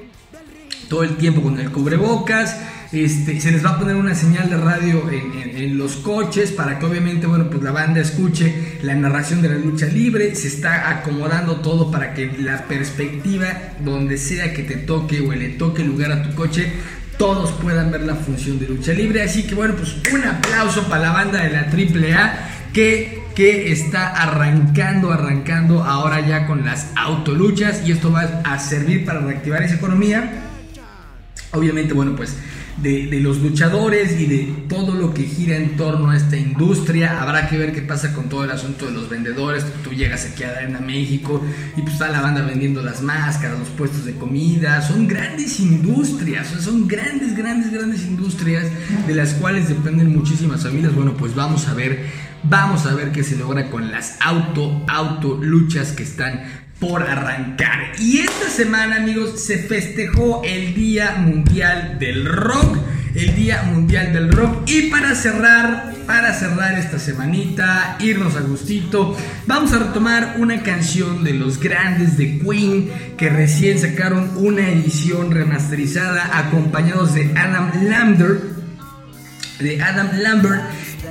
todo 0.90 1.04
el 1.04 1.16
tiempo 1.16 1.42
con 1.42 1.58
el 1.58 1.72
cubrebocas, 1.72 2.58
este, 2.92 3.40
se 3.40 3.52
les 3.52 3.64
va 3.64 3.70
a 3.70 3.80
poner 3.80 3.96
una 3.96 4.14
señal 4.14 4.50
de 4.50 4.58
radio 4.58 5.10
en, 5.10 5.78
los 5.78 5.96
coches 5.96 6.52
para 6.52 6.80
que 6.80 6.86
obviamente 6.86 7.28
bueno, 7.28 7.50
pues 7.50 7.64
la 7.64 7.72
banda 7.72 8.02
escuche 8.02 8.80
la 8.84 8.94
narración 8.96 9.42
de 9.42 9.50
la 9.50 9.56
lucha 9.56 9.86
libre. 9.86 10.36
Se 10.36 10.50
está 10.50 10.90
acomodando 10.90 11.62
todo 11.62 11.90
para 11.90 12.14
que 12.14 12.30
la 12.40 12.66
perspectiva, 12.66 13.48
donde 13.84 14.18
sea 14.18 14.54
que 14.54 14.64
te 14.64 14.76
toque 14.76 15.22
o 15.22 15.32
le 15.32 15.50
toque 15.50 15.84
lugar 15.84 16.12
a 16.12 16.24
tu 16.24 16.36
coche, 16.36 16.74
todos 17.18 17.52
puedan 17.54 17.92
ver 17.92 18.02
la 18.02 18.16
función 18.16 18.60
de 18.60 18.68
lucha 18.68 18.94
libre. 18.94 19.24
Así 19.24 19.44
que 19.44 19.56
bueno, 19.56 19.76
pues 19.76 19.96
un 20.14 20.24
aplauso 20.24 20.84
para 20.88 21.04
la 21.04 21.12
banda 21.12 21.42
de 21.42 21.50
la 21.50 21.62
AAA 21.62 22.50
que, 22.74 23.24
que 23.36 23.72
está 23.72 24.08
arrancando, 24.08 25.12
arrancando 25.12 25.84
ahora 25.84 26.20
ya 26.22 26.48
con 26.48 26.66
las 26.66 26.88
autoluchas 26.96 27.88
y 27.88 27.92
esto 27.92 28.12
va 28.12 28.42
a 28.44 28.60
servir 28.60 29.06
para 29.06 29.20
reactivar 29.20 29.64
esa 29.64 29.76
economía. 29.76 30.44
Obviamente, 31.54 31.94
bueno, 31.94 32.16
pues 32.16 32.38
de, 32.82 33.20
los 33.22 33.40
luchadores 33.40 34.20
y 34.20 34.26
de 34.26 34.54
todo 34.68 34.96
lo 34.96 35.14
que 35.14 35.24
gira 35.24 35.56
en 35.56 35.76
torno 35.78 36.10
a 36.10 36.18
esta 36.18 36.38
industria. 36.38 37.22
Habrá 37.22 37.48
que 37.48 37.58
ver 37.58 37.74
qué 37.74 37.82
pasa 37.82 38.14
con 38.14 38.30
todo 38.30 38.44
el 38.44 38.52
asunto 38.52 38.86
de 38.86 38.92
los 38.92 39.10
vendedores. 39.10 39.66
Tú 39.84 39.92
llegas 39.92 40.26
aquí 40.26 40.44
a 40.44 40.52
Arena 40.52 40.80
México 40.80 41.44
y 41.78 41.82
pues 41.82 41.94
está 41.94 42.10
la 42.10 42.22
banda 42.22 42.42
vendiendo 42.42 42.82
las 42.82 43.02
máscaras, 43.02 43.60
los 43.60 43.70
puestos 43.70 44.06
de 44.06 44.14
comida. 44.14 44.82
Son 44.82 45.08
grandes 45.08 45.60
industrias, 45.60 46.48
son 46.60 46.88
grandes, 46.88 47.36
grandes, 47.36 47.72
grandes 47.72 48.06
industrias 48.06 48.66
de 49.08 49.16
las 49.16 49.34
cuales 49.34 49.70
dependen 49.70 50.16
muchísimas 50.16 50.64
familias. 50.64 50.96
Bueno, 50.96 51.14
pues 51.14 51.36
vamos 51.36 51.68
a 51.68 51.74
ver. 51.74 52.32
Vamos 52.44 52.88
a 52.88 52.96
ver 52.96 53.12
qué 53.12 53.24
se 53.24 53.36
logra 53.36 53.70
con 53.70 53.92
las 53.92 54.18
auto, 54.20 54.84
auto 54.88 55.38
luchas 55.40 55.92
que 55.92 56.02
están 56.02 56.42
por 56.82 57.04
arrancar. 57.04 57.94
Y 58.00 58.18
esta 58.22 58.50
semana, 58.50 58.98
amigos, 58.98 59.40
se 59.40 59.60
festejó 59.60 60.42
el 60.44 60.74
Día 60.74 61.16
Mundial 61.20 62.00
del 62.00 62.26
Rock. 62.26 62.80
El 63.14 63.36
Día 63.36 63.62
Mundial 63.64 64.12
del 64.14 64.32
Rock. 64.32 64.68
Y 64.68 64.90
para 64.90 65.14
cerrar, 65.14 65.94
para 66.08 66.34
cerrar 66.34 66.80
esta 66.80 66.98
semanita, 66.98 67.98
irnos 68.00 68.36
a 68.36 68.40
gustito, 68.40 69.16
vamos 69.46 69.74
a 69.74 69.80
retomar 69.80 70.38
una 70.40 70.64
canción 70.64 71.24
de 71.24 71.34
los 71.34 71.60
grandes 71.60 72.18
de 72.18 72.40
Queen 72.40 72.90
que 73.16 73.30
recién 73.30 73.78
sacaron 73.78 74.32
una 74.38 74.68
edición 74.68 75.30
remasterizada 75.30 76.36
acompañados 76.36 77.14
de 77.14 77.32
Adam 77.38 77.72
Lambert. 77.84 78.42
De 79.60 79.80
Adam 79.84 80.10
Lambert. 80.18 80.64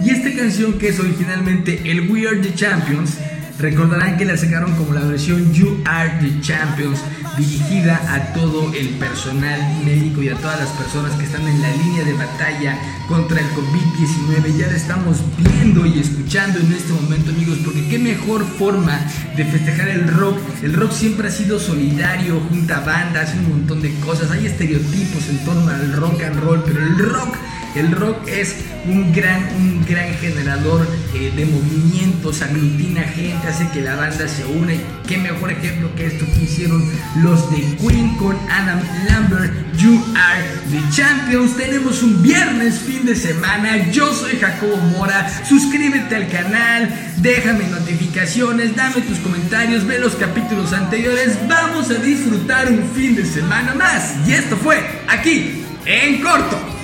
Y 0.02 0.10
esta 0.10 0.34
canción 0.34 0.78
que 0.78 0.88
es 0.88 0.98
originalmente 0.98 1.80
el 1.84 2.10
We 2.10 2.26
Are 2.26 2.38
the 2.38 2.54
Champions 2.54 3.18
Recordarán 3.60 4.16
que 4.16 4.24
la 4.24 4.38
sacaron 4.38 4.74
como 4.74 4.94
la 4.94 5.02
versión 5.02 5.52
You 5.52 5.82
Are 5.84 6.10
the 6.22 6.40
Champions, 6.40 6.98
dirigida 7.36 8.00
a 8.08 8.32
todo 8.32 8.72
el 8.72 8.88
personal 8.90 9.60
médico 9.84 10.22
y 10.22 10.30
a 10.30 10.36
todas 10.36 10.58
las 10.60 10.70
personas 10.70 11.12
que 11.16 11.24
están 11.24 11.46
en 11.46 11.60
la 11.60 11.70
línea 11.76 12.04
de 12.04 12.14
batalla 12.14 12.78
contra 13.06 13.38
el 13.38 13.46
COVID-19. 13.48 14.56
Ya 14.56 14.66
la 14.66 14.76
estamos 14.76 15.18
viendo 15.36 15.84
y 15.84 15.98
escuchando 15.98 16.58
en 16.58 16.72
este 16.72 16.94
momento, 16.94 17.32
amigos, 17.32 17.58
porque 17.62 17.86
qué 17.86 17.98
mejor 17.98 18.46
forma 18.46 18.98
de 19.36 19.44
festejar 19.44 19.88
el 19.88 20.08
rock. 20.08 20.38
El 20.62 20.72
rock 20.72 20.92
siempre 20.92 21.28
ha 21.28 21.30
sido 21.30 21.58
solidario, 21.58 22.40
junta 22.48 22.80
bandas, 22.80 23.34
un 23.34 23.50
montón 23.50 23.82
de 23.82 23.92
cosas. 23.96 24.30
Hay 24.30 24.46
estereotipos 24.46 25.28
en 25.28 25.44
torno 25.44 25.70
al 25.70 25.92
rock 25.92 26.22
and 26.22 26.40
roll, 26.42 26.62
pero 26.64 26.82
el 26.82 26.98
rock 26.98 27.36
el 27.74 27.92
rock 27.92 28.26
es 28.28 28.56
un 28.86 29.12
gran, 29.12 29.42
un 29.56 29.84
gran 29.86 30.12
generador 30.14 30.86
eh, 31.14 31.32
de 31.36 31.44
movimientos, 31.46 32.42
aglutina 32.42 33.02
gente, 33.02 33.46
hace 33.46 33.68
que 33.68 33.80
la 33.80 33.96
banda 33.96 34.26
se 34.26 34.44
une. 34.44 34.80
Qué 35.06 35.18
mejor 35.18 35.52
ejemplo 35.52 35.94
que 35.94 36.06
esto 36.06 36.24
que 36.26 36.44
hicieron 36.44 36.84
los 37.22 37.50
de 37.50 37.76
Queen 37.76 38.16
con 38.16 38.36
Adam 38.50 38.80
Lambert, 39.08 39.52
You 39.76 40.02
Are 40.16 40.44
the 40.70 40.80
Champions. 40.90 41.56
Tenemos 41.56 42.02
un 42.02 42.22
viernes, 42.22 42.78
fin 42.80 43.04
de 43.04 43.14
semana. 43.14 43.90
Yo 43.90 44.12
soy 44.12 44.38
Jacobo 44.38 44.76
Mora. 44.76 45.28
Suscríbete 45.44 46.16
al 46.16 46.28
canal, 46.28 46.88
déjame 47.18 47.68
notificaciones, 47.68 48.74
dame 48.74 49.02
tus 49.02 49.18
comentarios, 49.18 49.86
ve 49.86 49.98
los 49.98 50.14
capítulos 50.16 50.72
anteriores. 50.72 51.38
Vamos 51.48 51.90
a 51.90 51.94
disfrutar 51.94 52.70
un 52.70 52.90
fin 52.94 53.14
de 53.14 53.24
semana 53.24 53.74
más. 53.74 54.14
Y 54.26 54.32
esto 54.32 54.56
fue 54.56 54.78
aquí 55.08 55.64
en 55.84 56.20
corto. 56.20 56.79